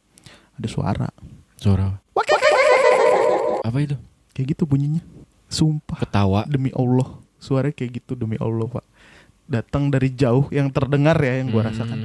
Ada 0.56 0.67
suara. 0.67 1.08
Suara. 1.56 1.97
Apa? 3.62 3.78
Itu? 3.80 3.95
kayak 4.32 4.56
gitu 4.56 4.63
bunyinya. 4.63 5.04
Sumpah. 5.47 6.00
Ketawa. 6.00 6.47
demi 6.47 6.71
Allah. 6.71 7.19
Suaranya 7.36 7.76
kayak 7.76 8.02
gitu 8.02 8.15
demi 8.15 8.39
Allah 8.39 8.67
pak. 8.67 8.86
Datang 9.43 9.91
dari 9.91 10.08
jauh 10.12 10.47
yang 10.50 10.71
terdengar 10.71 11.19
ya 11.19 11.43
yang 11.43 11.52
gua 11.52 11.67
Hmm. 11.67 11.71
rasakan. 11.71 12.00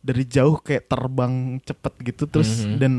Dari 0.00 0.24
jauh 0.24 0.56
kayak 0.56 0.88
terbang 0.88 1.34
cepet 1.60 1.94
gitu 2.00 2.24
terus 2.26 2.64
Mhm. 2.64 2.76
dan 2.78 2.92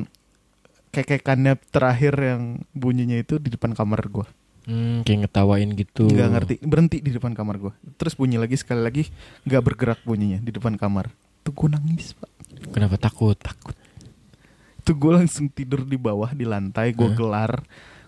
kekekannya 0.91 1.57
terakhir 1.69 2.13
yang 2.15 2.41
bunyinya 2.71 3.17
itu 3.17 3.37
di 3.37 3.49
depan 3.49 3.73
kamar 3.73 4.01
gua. 4.07 4.27
Hmm, 4.67 5.01
kayak 5.01 5.25
ngetawain 5.25 5.69
gitu. 5.73 6.11
nggak 6.11 6.29
ngerti 6.29 6.53
berhenti 6.61 6.97
di 6.99 7.11
depan 7.15 7.31
kamar 7.33 7.55
gua. 7.57 7.73
Terus 7.95 8.13
bunyi 8.13 8.35
lagi 8.35 8.59
sekali 8.59 8.83
lagi 8.83 9.03
nggak 9.41 9.63
bergerak 9.63 9.99
bunyinya 10.03 10.37
di 10.37 10.51
depan 10.51 10.75
kamar. 10.75 11.09
Tuh 11.41 11.55
gue 11.55 11.71
nangis 11.71 12.11
pak 12.13 12.27
Kenapa 12.67 12.95
takut? 12.95 13.35
Takut. 13.35 13.75
tuh 14.79 14.95
gue 14.95 15.11
langsung 15.13 15.47
tidur 15.47 15.83
di 15.83 15.95
bawah 15.95 16.31
di 16.31 16.43
lantai 16.43 16.91
gue 16.91 17.03
Hah? 17.03 17.11
gelar 17.13 17.51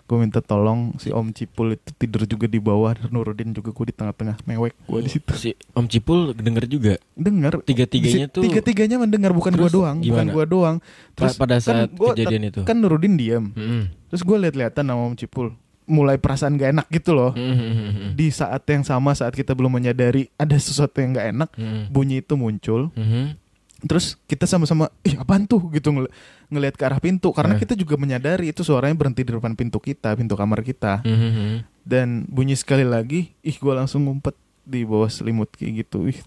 gue 0.02 0.16
minta 0.16 0.40
tolong 0.40 0.96
si 0.96 1.08
Om 1.08 1.30
Cipul 1.30 1.76
itu 1.76 1.92
tidur 1.94 2.24
juga 2.24 2.46
di 2.46 2.56
bawah 2.56 2.96
Nurudin 3.06 3.52
juga 3.52 3.70
gue 3.70 3.84
di 3.84 3.94
tengah-tengah 3.94 4.40
mewek 4.42 4.72
gue 4.80 5.00
di 5.00 5.10
situ 5.10 5.28
Si 5.34 5.50
Om 5.70 5.86
Cipul 5.86 6.32
denger 6.32 6.64
juga. 6.66 6.94
dengar 7.12 7.60
Tiga-tiganya 7.60 8.26
tuh 8.26 8.42
tiga-tiganya 8.42 8.96
mendengar 8.96 9.30
bukan 9.30 9.52
Terus 9.52 9.60
gua 9.62 9.70
doang 9.70 9.96
bukan 9.98 10.08
gimana? 10.24 10.30
gua 10.32 10.44
doang 10.44 10.76
pa- 11.12 11.36
pada 11.36 11.60
saat 11.60 11.92
gua 11.92 12.10
kejadian 12.10 12.48
itu. 12.48 12.64
kan 12.64 12.74
Nurudin 12.74 13.14
diam 13.14 13.52
Mm-mm. 13.52 13.92
terus 14.08 14.24
gue 14.24 14.36
lihat-lihatan 14.40 14.82
sama 14.82 15.02
Om 15.04 15.14
Cipul 15.14 15.52
mulai 15.84 16.16
perasaan 16.16 16.54
gak 16.54 16.70
enak 16.72 16.86
gitu 16.88 17.12
loh 17.12 17.30
Mm-mm. 17.30 18.16
di 18.16 18.30
saat 18.30 18.64
yang 18.64 18.82
sama 18.82 19.12
saat 19.12 19.30
kita 19.30 19.52
belum 19.52 19.70
menyadari 19.74 20.32
ada 20.34 20.56
sesuatu 20.56 20.96
yang 20.98 21.12
gak 21.12 21.28
enak 21.30 21.50
Mm-mm. 21.52 21.86
bunyi 21.86 22.18
itu 22.18 22.34
muncul 22.34 22.88
Mhm. 22.90 23.36
Terus 23.82 24.16
kita 24.24 24.44
sama-sama 24.44 24.88
ih 25.00 25.14
apaan 25.14 25.44
tuh? 25.44 25.60
Gitu 25.70 25.88
ngel- 25.88 26.12
ngelihat 26.48 26.74
ke 26.74 26.84
arah 26.84 26.98
pintu. 26.98 27.30
Karena 27.30 27.54
Eh. 27.54 27.58
kita 27.58 27.72
juga 27.72 27.94
menyadari 27.94 28.48
itu 28.48 28.60
suaranya 28.60 28.92
berhenti 28.92 29.20
di 29.20 29.30
depan 29.30 29.52
pintu 29.52 29.76
kita 29.76 30.12
pintu 30.12 30.34
kamar 30.34 30.60
kita. 30.60 31.00
Mhm. 31.02 31.68
dan 31.80 32.22
bunyi 32.24 32.54
sekali 32.54 32.84
lagi 32.84 33.32
ih 33.40 33.56
gue 33.56 33.72
langsung 33.72 34.04
ngumpet 34.04 34.36
di 34.62 34.84
bawah 34.84 35.08
selimut 35.08 35.48
kayak 35.50 35.82
gitu. 35.82 36.06
Ih 36.06 36.20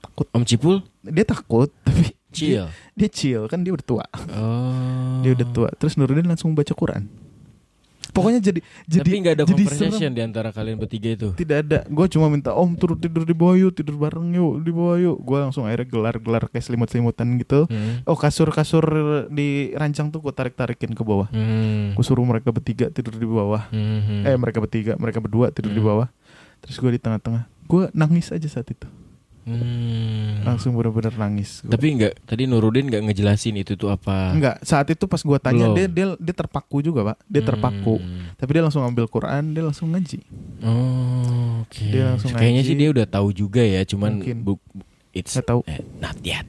takut. 0.00 0.26
Om 0.30 0.42
Cipul? 0.42 0.80
Dia 1.00 1.22
takut 1.22 1.68
tapi 1.86 2.16
chill. 2.30 2.66
dia, 2.66 2.72
dia 2.96 3.08
chill 3.08 3.44
kan 3.46 3.60
dia 3.60 3.70
udah 3.70 3.84
tua. 3.84 4.04
Oh. 4.32 5.20
dia 5.20 5.32
udah 5.32 5.46
tua. 5.46 5.68
Terus 5.72 5.94
Nurudin 5.94 6.24
langsung 6.24 6.52
baca 6.52 6.72
Quran 6.72 7.06
pokoknya 8.14 8.40
jadi 8.40 8.60
jadi 8.86 9.02
Tapi 9.04 9.18
nggak 9.18 9.34
ada 9.34 9.44
jadi 9.44 9.54
conversation 9.60 9.90
serem. 10.00 10.14
di 10.14 10.22
antara 10.22 10.48
kalian 10.48 10.76
bertiga 10.76 11.08
itu. 11.10 11.28
tidak 11.34 11.56
ada 11.60 11.78
gue 11.84 12.06
cuma 12.08 12.26
minta 12.26 12.50
om 12.52 12.70
turun 12.72 12.94
tidur 12.96 13.22
di 13.22 13.34
bawah 13.34 13.58
yuk 13.58 13.74
tidur 13.74 13.96
bareng 13.96 14.30
yuk 14.30 14.62
di 14.62 14.70
bawah 14.70 14.96
yuk 14.96 15.16
gue 15.18 15.38
langsung 15.40 15.62
akhirnya 15.64 15.84
gelar 15.84 16.16
gelar 16.16 16.42
kayak 16.46 16.62
selimut 16.62 16.86
selimutan 16.86 17.26
gitu 17.36 17.66
Hmm. 17.66 18.00
oh 18.04 18.14
kasur 18.14 18.48
kasur 18.48 18.86
di 19.28 19.48
rancang 19.72 20.08
tuh 20.08 20.20
gue 20.20 20.30
tarik 20.30 20.54
tarikin 20.54 20.90
ke 20.90 21.02
bawah 21.02 21.26
Hmm. 21.28 21.92
gue 21.92 22.02
suruh 22.02 22.22
mereka 22.22 22.48
bertiga 22.48 22.86
tidur 22.88 23.12
di 23.12 23.26
bawah 23.26 23.66
Mhm. 23.68 24.22
eh 24.24 24.36
mereka 24.36 24.58
bertiga 24.58 24.94
mereka 24.94 25.18
berdua 25.18 25.50
tidur 25.50 25.68
di 25.68 25.78
Hmm. 25.78 25.90
bawah 25.90 26.08
terus 26.60 26.76
gue 26.76 26.88
di 26.88 26.98
tengah-tengah 26.98 27.50
gue 27.64 27.84
nangis 27.92 28.30
aja 28.30 28.46
saat 28.46 28.68
itu 28.68 28.86
Hmm. 29.44 30.40
langsung 30.42 30.72
bener-bener 30.72 31.12
nangis 31.12 31.60
Gua- 31.60 31.72
Tapi 31.72 31.86
nggak 31.94 32.12
tadi 32.24 32.42
Nurudin 32.44 32.86
nggak 32.86 33.02
ngejelasin 33.04 33.54
itu 33.56 33.74
tuh 33.74 33.88
apa. 33.88 34.32
enggak 34.32 34.56
saat 34.60 34.88
itu 34.88 35.04
pas 35.04 35.18
gue 35.18 35.38
tanya 35.38 35.66
Belum. 35.66 35.76
dia 35.76 35.86
dia 35.86 36.06
dia 36.18 36.34
terpaku 36.34 36.80
juga 36.80 37.00
pak 37.06 37.18
dia 37.24 37.42
terpaku 37.42 37.96
Hmm. 37.96 38.32
tapi 38.34 38.50
dia 38.50 38.62
langsung 38.62 38.80
ambil 38.80 39.04
Quran 39.04 39.52
dia 39.52 39.62
langsung 39.62 39.88
ngaji 39.88 40.24
Oh, 40.60 41.60
oke. 41.62 41.84
Dia 41.84 42.04
langsung 42.10 42.32
Kayaknya 42.32 42.50
ngaji. 42.58 42.66
sih 42.66 42.74
dia 42.74 42.88
udah 42.90 43.06
tahu 43.06 43.28
juga 43.30 43.60
ya, 43.60 43.84
cuman 43.84 44.16
Mungkin. 44.16 44.36
bu, 44.40 44.52
bu- 44.66 44.86
it's 45.12 45.30
Nggak 45.30 45.44
tahu. 45.46 45.60
eh, 45.66 45.80
not 45.98 46.16
yet 46.18 46.48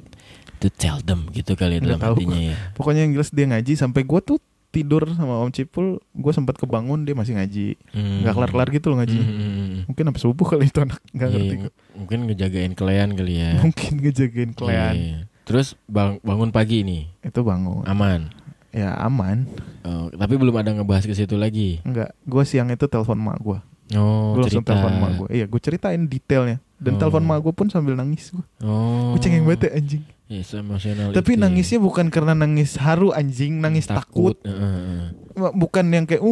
to 0.57 0.67
tell 0.69 0.97
them 0.99 1.27
gitu 1.29 1.51
kali 1.53 1.77
Nggak 1.77 1.83
dalam 1.85 1.99
tahu. 2.01 2.15
hatinya 2.15 2.39
ya. 2.41 2.55
pokoknya 2.73 3.01
yang 3.03 3.13
jelas 3.13 3.29
dia 3.29 3.45
ngaji 3.45 3.73
sampai 3.75 4.01
gue 4.01 4.19
tuh 4.21 4.39
tidur 4.75 5.07
sama 5.09 5.39
Om 5.39 5.49
Cipul 5.49 5.87
gue 6.11 6.31
sempat 6.31 6.55
kebangun 6.55 7.01
dia 7.01 7.11
masih 7.11 7.33
ngaji 7.33 7.79
Hmm. 7.89 8.21
nggak 8.21 8.33
kelar-kelar 8.33 8.67
gitu 8.69 8.85
loh 8.87 8.99
ngaji 8.99 9.17
Hmm. 9.17 9.75
mungkin 9.85 10.03
sampai 10.05 10.21
subuh 10.21 10.45
kali 10.45 10.67
itu 10.67 10.77
anak 10.77 10.99
nggak 11.09 11.25
Iya, 11.25 11.33
ngerti 11.33 11.55
gua. 11.57 11.71
Mungkin 11.95 12.19
ngejagain 12.27 12.71
kalian 12.73 13.09
kali 13.13 13.33
ya. 13.37 13.51
mungkin 13.63 13.91
ngejagain 13.97 14.51
kalian 14.51 14.93
Iya. 14.93 15.17
Terus 15.41 15.67
bang, 15.85 16.17
bangun 16.19 16.49
pagi 16.49 16.81
nih, 16.81 17.07
itu 17.21 17.39
bangun 17.39 17.85
aman. 17.85 18.33
ya 18.69 18.91
aman 18.97 19.45
Oh, 19.81 20.09
tapi 20.09 20.35
belum 20.35 20.51
ada 20.55 20.73
ngebahas 20.73 21.05
ke 21.05 21.13
situ 21.13 21.33
lagi. 21.35 21.79
Enggak, 21.81 22.11
gue 22.19 22.43
siang 22.43 22.67
itu 22.67 22.83
telepon 22.85 23.15
mak 23.15 23.37
gue. 23.39 23.61
Oh, 23.93 24.33
gue 24.33 24.41
langsung 24.41 24.65
cerita. 24.65 24.73
telepon 24.73 24.93
mak 24.97 25.11
gue. 25.15 25.27
Iya, 25.31 25.45
gue 25.45 25.59
ceritain 25.59 26.01
detailnya. 26.01 26.57
Dan 26.75 26.97
Oh. 26.97 26.99
telepon 26.99 27.21
mak 27.23 27.39
gue 27.39 27.53
pun 27.53 27.69
sambil 27.69 27.93
nangis 27.93 28.27
gue. 28.27 28.41
Oh. 28.59 29.13
Gue 29.13 29.21
cengeng 29.21 29.45
banget 29.45 29.69
ya 29.69 29.77
anjing. 29.77 30.03
Yes, 30.25 30.57
emosional 30.57 31.13
Tapi 31.13 31.37
itu 31.37 31.37
ya. 31.37 31.41
nangisnya 31.45 31.77
bukan 31.77 32.09
karena 32.09 32.33
nangis 32.33 32.81
haru 32.81 33.13
anjing, 33.13 33.61
nangis 33.61 33.85
takut. 33.85 34.41
Heeh, 34.41 34.57
heeh. 34.57 35.24
Bukan 35.35 35.85
yang 35.87 36.03
kayak 36.03 36.19
uh 36.19 36.31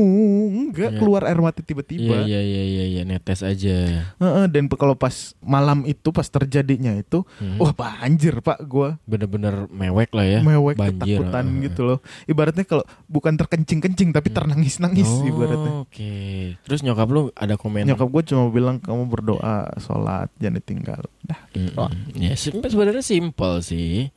enggak 0.49 0.89
Iya. 0.89 0.97
keluar 0.97 1.21
air 1.23 1.37
mati 1.37 1.59
Iya, 1.59 1.67
tiba-tiba. 1.67 2.15
iya, 2.23 2.39
iya, 2.39 2.63
iya, 2.63 2.83
iya, 2.89 3.01
netes 3.03 3.39
aja. 3.39 4.07
Heeh, 4.13 4.45
dan 4.47 4.65
kalau 4.69 4.93
pas 4.93 5.13
malam 5.39 5.83
itu 5.83 6.09
pas 6.09 6.25
terjadinya 6.25 6.93
itu, 6.93 7.21
Hmm. 7.37 7.57
wah 7.57 7.71
banjir 7.71 8.39
pak 8.39 8.63
gue. 8.63 8.95
bener-bener 9.03 9.67
mewek 9.69 10.09
lah 10.11 10.23
ya. 10.23 10.39
Mewek 10.39 10.75
banjir. 10.75 11.19
ketakutan 11.19 11.45
heeh. 11.45 11.61
gitu 11.65 11.81
loh. 11.83 11.97
Ibaratnya 12.23 12.63
kalau 12.63 12.81
bukan 13.05 13.35
terkencing-kencing 13.35 14.09
tapi 14.09 14.27
Hmm. 14.27 14.37
ternangis-nangis 14.37 15.05
Oh, 15.05 15.23
ibaratnya. 15.23 15.71
Oke. 15.81 16.13
Terus 16.59 16.79
nyokap 16.81 17.07
lu 17.07 17.29
ada 17.33 17.53
komen? 17.53 17.83
Nyokap 17.83 18.07
gue 18.09 18.23
cuma 18.25 18.47
bilang 18.49 18.79
kamu 18.79 19.05
berdoa, 19.05 19.67
sholat, 19.77 20.31
jangan 20.37 20.57
ditinggal. 20.57 21.01
Dah, 21.21 21.39
gitu 21.49 21.69
Mm-mm. 21.69 21.75
doang. 21.75 21.93
Ya 22.15 22.33
sebenarnya 22.33 23.01
simpel 23.01 23.59
sih. 23.59 24.09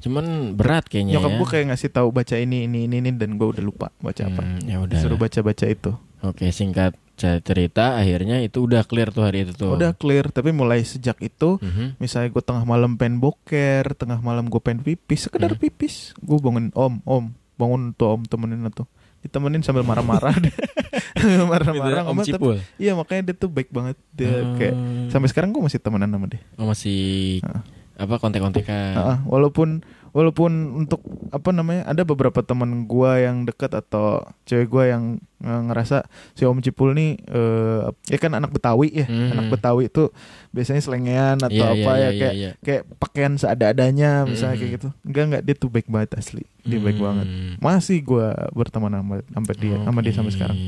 Cuman 0.00 0.24
berat 0.52 0.84
kayaknya 0.84 1.14
Nyokap 1.14 1.28
ya. 1.28 1.36
gue 1.36 1.48
kayak 1.48 1.66
ngasih 1.68 1.90
tahu 1.90 2.08
baca 2.10 2.34
ini 2.34 2.64
ini 2.64 2.84
ini, 2.84 2.96
ini 2.98 3.10
dan 3.12 3.34
gue 3.34 3.46
udah 3.46 3.60
lupa 3.60 3.92
baca 3.98 4.22
apa. 4.22 4.40
Hmm, 4.40 4.60
ya 4.62 4.76
udah. 4.78 4.90
Disuruh 4.90 5.16
baca-baca 5.16 5.66
itu. 5.66 5.92
Oke, 6.20 6.48
singkat 6.50 6.92
ce- 7.14 7.40
cerita 7.40 7.94
akhirnya 7.94 8.40
itu 8.40 8.60
udah 8.60 8.80
clear 8.82 9.08
tuh 9.08 9.22
hari 9.22 9.42
itu 9.42 9.52
tuh. 9.54 9.72
Udah 9.74 9.92
clear, 9.92 10.28
tapi 10.28 10.50
mulai 10.50 10.80
sejak 10.82 11.16
itu 11.18 11.56
Mhm. 11.58 11.96
misalnya 11.96 12.28
gue 12.28 12.42
tengah 12.42 12.64
malam 12.64 12.94
pengen 12.94 13.18
boker, 13.18 13.92
tengah 13.94 14.18
malam 14.18 14.44
gue 14.46 14.56
pengen 14.58 14.80
pipis, 14.82 15.24
sekedar 15.26 15.50
Hmm. 15.50 15.58
pipis, 15.58 16.12
gue 16.14 16.38
bangun 16.38 16.72
om, 16.72 17.00
om, 17.02 17.24
bangun 17.54 17.92
tuh 17.92 18.08
om 18.10 18.22
temenin 18.22 18.64
tuh, 18.70 18.84
ditemenin 19.20 19.60
sambil 19.60 19.80
marah-marah, 19.82 20.32
marah-marah 21.46 22.04
Om 22.06 22.16
tapi- 22.18 22.28
Cipul. 22.30 22.56
iya 22.76 22.92
makanya 22.94 23.22
dia 23.22 23.36
tuh 23.36 23.48
baik 23.48 23.68
banget, 23.70 23.96
dia 24.10 24.32
Hmm. 24.34 24.56
kayak 24.56 24.74
sampai 25.08 25.28
sekarang 25.28 25.50
gue 25.50 25.62
masih 25.62 25.76
temenan 25.78 26.08
sama 26.08 26.26
dia, 26.26 26.40
Oh, 26.54 26.66
masih 26.66 27.40
Heeh. 27.40 27.62
Apa 28.00 28.16
kontek-kontekan. 28.16 28.96
Heeh, 28.96 29.18
walaupun 29.28 29.84
walaupun 30.10 30.50
untuk 30.74 30.98
apa 31.30 31.54
namanya 31.54 31.86
ada 31.86 32.02
beberapa 32.02 32.42
teman 32.42 32.82
gue 32.82 33.12
yang 33.22 33.46
deket 33.46 33.70
atau 33.70 34.26
cewek 34.42 34.66
gue 34.66 34.84
yang 34.88 35.04
eh, 35.38 35.60
ngerasa 35.70 36.04
si 36.34 36.42
om 36.42 36.58
Cipul 36.58 36.92
nih, 36.92 37.16
eh, 37.22 37.80
ya 38.08 38.18
kan 38.18 38.34
anak 38.34 38.50
Betawi 38.50 38.90
ya, 38.90 39.06
Hmm. 39.06 39.30
anak 39.30 39.46
Betawi 39.48 39.86
itu 39.86 40.10
biasanya 40.50 40.82
selengean 40.82 41.38
atau 41.38 41.54
Iya, 41.54 41.70
apa 41.70 41.92
iya, 41.94 42.00
ya 42.00 42.10
iya, 42.10 42.18
kayak 42.18 42.34
iya. 42.34 42.50
kayak 42.60 42.82
pakaian 42.98 43.32
seada-adanya 43.38 44.26
misalnya 44.26 44.56
Mhm. 44.56 44.60
kayak 44.60 44.72
gitu. 44.76 44.88
Enggak 45.06 45.24
enggak 45.24 45.42
dia 45.46 45.54
tuh 45.54 45.70
baik 45.70 45.86
banget 45.86 46.10
asli. 46.18 46.42
Dia 46.60 46.76
baik 46.76 46.98
Hmm. 46.98 47.06
banget. 47.06 47.26
Masih 47.56 47.98
gua 48.02 48.34
berteman 48.50 48.92
sama 48.92 49.14
sampai 49.22 49.54
dia 49.56 49.76
sama 49.78 49.98
dia 50.02 50.12
sampai 50.12 50.32
sekarang. 50.34 50.58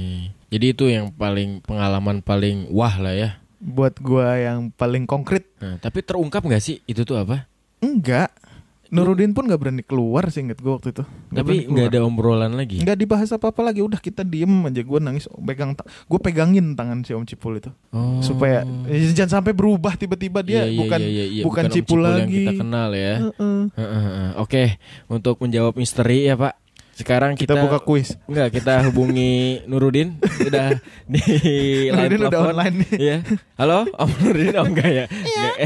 Jadi 0.53 0.67
itu 0.69 0.85
yang 0.87 1.11
paling 1.11 1.61
pengalaman 1.61 2.23
paling 2.23 2.71
wah 2.71 2.95
lah 2.97 3.13
ya. 3.13 3.42
Buat 3.63 3.95
gua 3.97 4.35
yang 4.35 4.69
paling 4.71 5.07
konkret 5.07 5.47
Nah, 5.57 5.79
tapi 5.79 6.03
terungkap 6.03 6.43
nggak 6.43 6.59
sih 6.59 6.83
itu 6.83 7.03
tuh 7.03 7.15
apa? 7.17 7.47
enggak. 7.79 8.31
Nurudin 8.89 9.33
pun 9.33 9.49
nggak 9.49 9.57
berani 9.57 9.81
keluar 9.81 10.29
sih 10.29 10.43
inget 10.43 10.59
gua 10.59 10.77
waktu 10.77 10.93
itu. 10.93 11.01
Nggak 11.31 11.41
tapi 11.41 11.55
nggak 11.65 11.87
ada 11.89 12.01
obrolan 12.03 12.53
lagi. 12.53 12.77
Nggak 12.77 12.99
dibahas 12.99 13.31
apa-apa 13.31 13.65
lagi. 13.65 13.81
Udah 13.81 13.97
kita 13.97 14.21
diem 14.21 14.69
aja. 14.69 14.83
Gua 14.83 15.01
nangis. 15.01 15.25
Pegang, 15.33 15.73
gua 16.05 16.21
pegangin 16.21 16.77
tangan 16.77 17.01
si 17.01 17.11
Om 17.11 17.25
Cipul 17.25 17.57
itu 17.57 17.73
Oh. 17.89 18.21
supaya 18.21 18.69
eh, 18.85 19.09
jangan 19.11 19.41
sampai 19.41 19.53
berubah 19.53 19.97
tiba-tiba 19.97 20.43
dia 20.43 20.63
Iya, 20.63 20.65
iya, 20.69 20.77
bukan 20.77 21.01
iya, 21.01 21.09
iya, 21.09 21.25
iya. 21.25 21.43
bukan 21.43 21.65
Om 21.65 21.73
Cipul 21.73 22.01
yang 22.01 22.13
lagi. 22.21 22.37
kita 22.37 22.53
kenal 22.55 22.89
ya. 22.93 23.15
Heeh. 23.23 23.61
Heeh, 23.73 24.03
heeh. 24.05 24.31
Oke, 24.37 24.63
untuk 25.09 25.41
menjawab 25.41 25.73
misteri 25.73 26.29
ya 26.29 26.37
Pak. 26.37 26.55
Sekarang 26.93 27.33
Kita, 27.41 27.57
kita, 27.57 27.63
buka 27.65 27.79
kuis. 27.81 28.21
Enggak, 28.29 28.61
kita 28.61 28.85
hubungi 28.93 29.65
Nurudin 29.65 30.21
udah 30.21 30.77
di 31.09 31.25
Nurudin 31.93 32.21
udah 32.29 32.41
online 32.53 32.75
nih. 32.85 32.91
Iya. 33.01 33.17
Halo, 33.57 33.89
Om 33.97 34.11
Nurudin 34.21 34.55
oh 34.61 34.67
enggak 34.69 34.91
ya? 34.93 35.05
Enggak. 35.09 35.57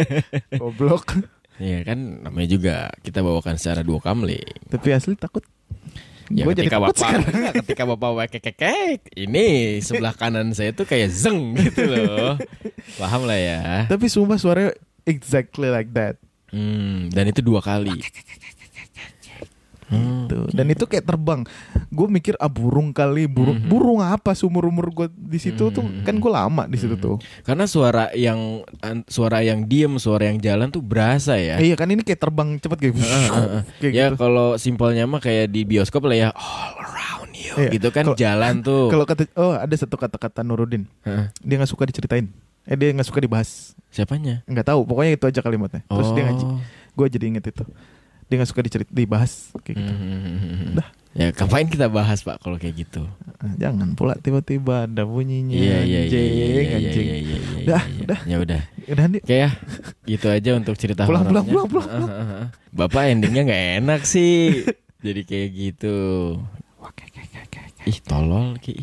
Goblok. 0.60 1.06
Iya 1.56 1.88
kan 1.88 1.98
namanya 2.20 2.48
juga 2.52 2.76
kita 3.00 3.24
bawakan 3.24 3.56
secara 3.56 3.80
dua 3.80 4.04
kamling. 4.04 4.68
Tapi 4.68 4.88
asli 4.92 5.16
takut. 5.16 5.40
Ya 6.28 6.44
Gua 6.44 6.52
jadi 6.52 6.68
ketika 6.68 6.76
takut 6.76 6.92
bapak 6.92 7.00
sekarang. 7.00 7.54
ketika 7.64 7.82
bapak 7.86 8.10
wekek 8.18 8.44
ini 9.14 9.46
sebelah 9.80 10.12
kanan 10.12 10.52
saya 10.52 10.76
tuh 10.76 10.84
kayak 10.84 11.08
zeng 11.08 11.56
gitu 11.56 11.88
loh. 11.88 12.36
Paham 13.00 13.24
lah 13.24 13.38
ya. 13.40 13.60
Tapi 13.88 14.12
sumpah 14.12 14.36
suaranya 14.36 14.76
exactly 15.08 15.72
like 15.72 15.88
that. 15.96 16.20
Hmm, 16.52 17.08
dan 17.14 17.32
itu 17.32 17.40
dua 17.40 17.64
kali. 17.64 17.96
Hmm. 19.86 20.26
Tuh. 20.26 20.50
Dan 20.50 20.66
itu 20.66 20.82
kayak 20.82 21.04
terbang. 21.04 21.46
Gue 21.88 22.06
mikir 22.06 22.34
ah 22.36 22.46
burung 22.46 22.90
kali, 22.90 23.24
burung 23.24 23.56
Mhm. 23.56 23.66
burung 23.66 23.98
apa 23.98 24.32
seumur 24.32 24.64
umur 24.64 24.90
gue 24.90 25.06
di 25.08 25.38
situ 25.38 25.70
tuh 25.70 25.80
Mhm. 25.80 26.02
kan 26.02 26.14
gue 26.16 26.26
lama 26.28 26.64
di 26.64 26.74
situ 26.74 26.94
Mhm. 26.94 27.00
tuh. 27.00 27.16
Karena 27.40 27.64
suara 27.64 28.10
yang 28.12 28.38
an- 28.80 29.06
suara 29.06 29.40
yang 29.40 29.62
diem, 29.62 29.94
suara 29.96 30.26
yang 30.26 30.36
jalan 30.36 30.68
tuh 30.68 30.80
berasa 30.80 31.34
ya. 31.34 31.56
Iya 31.56 31.74
kan 31.74 31.86
ini 31.86 32.02
kayak 32.02 32.18
terbang 32.18 32.58
cepet 32.58 32.78
kayak, 32.80 32.94
heeh. 32.94 33.62
kayak 33.78 33.92
ya 33.92 34.06
gitu. 34.08 34.18
kalau 34.18 34.48
simpelnya 34.56 35.04
mah 35.04 35.18
kayak 35.18 35.48
di 35.48 35.62
bioskop 35.62 36.02
lah 36.04 36.18
ya 36.18 36.28
all 36.30 36.74
around 36.76 37.30
you 37.32 37.54
Iya. 37.56 37.70
gitu 37.72 37.88
kan 37.88 38.04
Kalau- 38.04 38.18
jalan 38.18 38.54
tuh. 38.60 38.86
Kalau 38.92 39.04
kata 39.04 39.22
oh 39.34 39.54
ada 39.54 39.72
satu 39.72 39.94
kata-kata 39.94 40.42
Nurudin, 40.42 40.90
Heeh. 41.00 41.30
dia 41.36 41.54
nggak 41.56 41.68
suka 41.68 41.84
diceritain. 41.84 42.26
Eh 42.62 42.74
dia 42.74 42.90
nggak 42.90 43.06
suka 43.06 43.22
dibahas. 43.22 43.78
Siapanya? 43.88 44.42
Nggak 44.44 44.66
tahu, 44.66 44.82
pokoknya 44.82 45.14
itu 45.14 45.24
aja 45.24 45.38
kalimatnya. 45.38 45.86
Terus 45.86 46.10
dia 46.10 46.26
ngaji. 46.26 46.44
Oh. 46.44 46.58
Gue 46.92 47.06
jadi 47.06 47.24
inget 47.28 47.46
itu. 47.46 47.62
Dia 48.26 48.34
nggak 48.36 48.50
suka 48.50 48.60
dicerit 48.60 48.88
dibahas 48.88 49.54
kayak 49.60 49.76
gitu. 49.76 49.92
Hmm. 49.92 50.74
Dah. 50.74 50.88
Ya 51.16 51.32
ngapain 51.32 51.64
kita 51.64 51.88
bahas 51.88 52.20
pak 52.20 52.36
kalau 52.38 52.56
kayak 52.56 52.76
gitu? 52.78 53.08
Ah, 53.38 53.48
Jangan 53.56 53.96
pula 53.96 54.12
tiba-tiba 54.14 54.84
ada 54.84 55.02
bunyinya 55.02 55.56
Iya 55.56 55.78
iya 55.80 56.00
iya 56.00 56.00
anjing, 56.04 56.28
iya 56.28 56.44
iya 56.44 56.60
anjing. 56.76 57.06
iya 57.08 57.16
iya. 57.16 57.36
iya, 57.56 57.64
Dah, 57.64 57.82
iya. 57.82 58.00
udah. 58.04 58.18
Ya 58.28 58.36
udah. 58.36 58.60
Udah 58.86 59.04
nih. 59.08 59.20
Oke 59.24 59.36
ya, 59.38 59.50
gitu 60.04 60.26
aja 60.28 60.50
untuk 60.52 60.74
cerita 60.76 61.08
Pulang, 61.08 61.24
horornya. 61.24 61.40
pulang, 61.40 61.66
pulang, 61.66 61.68
pulang, 61.72 61.88
Heeh, 61.88 62.04
heeh, 62.12 62.26
heeh. 62.28 62.46
Bapak 62.68 63.02
endingnya 63.08 63.42
nggak 63.48 63.64
enak 63.80 64.00
sih. 64.04 64.68
Jadi 65.00 65.20
kayak 65.24 65.48
gitu. 65.54 65.96
Ih 67.86 67.98
tolol 68.02 68.58
ki. 68.58 68.74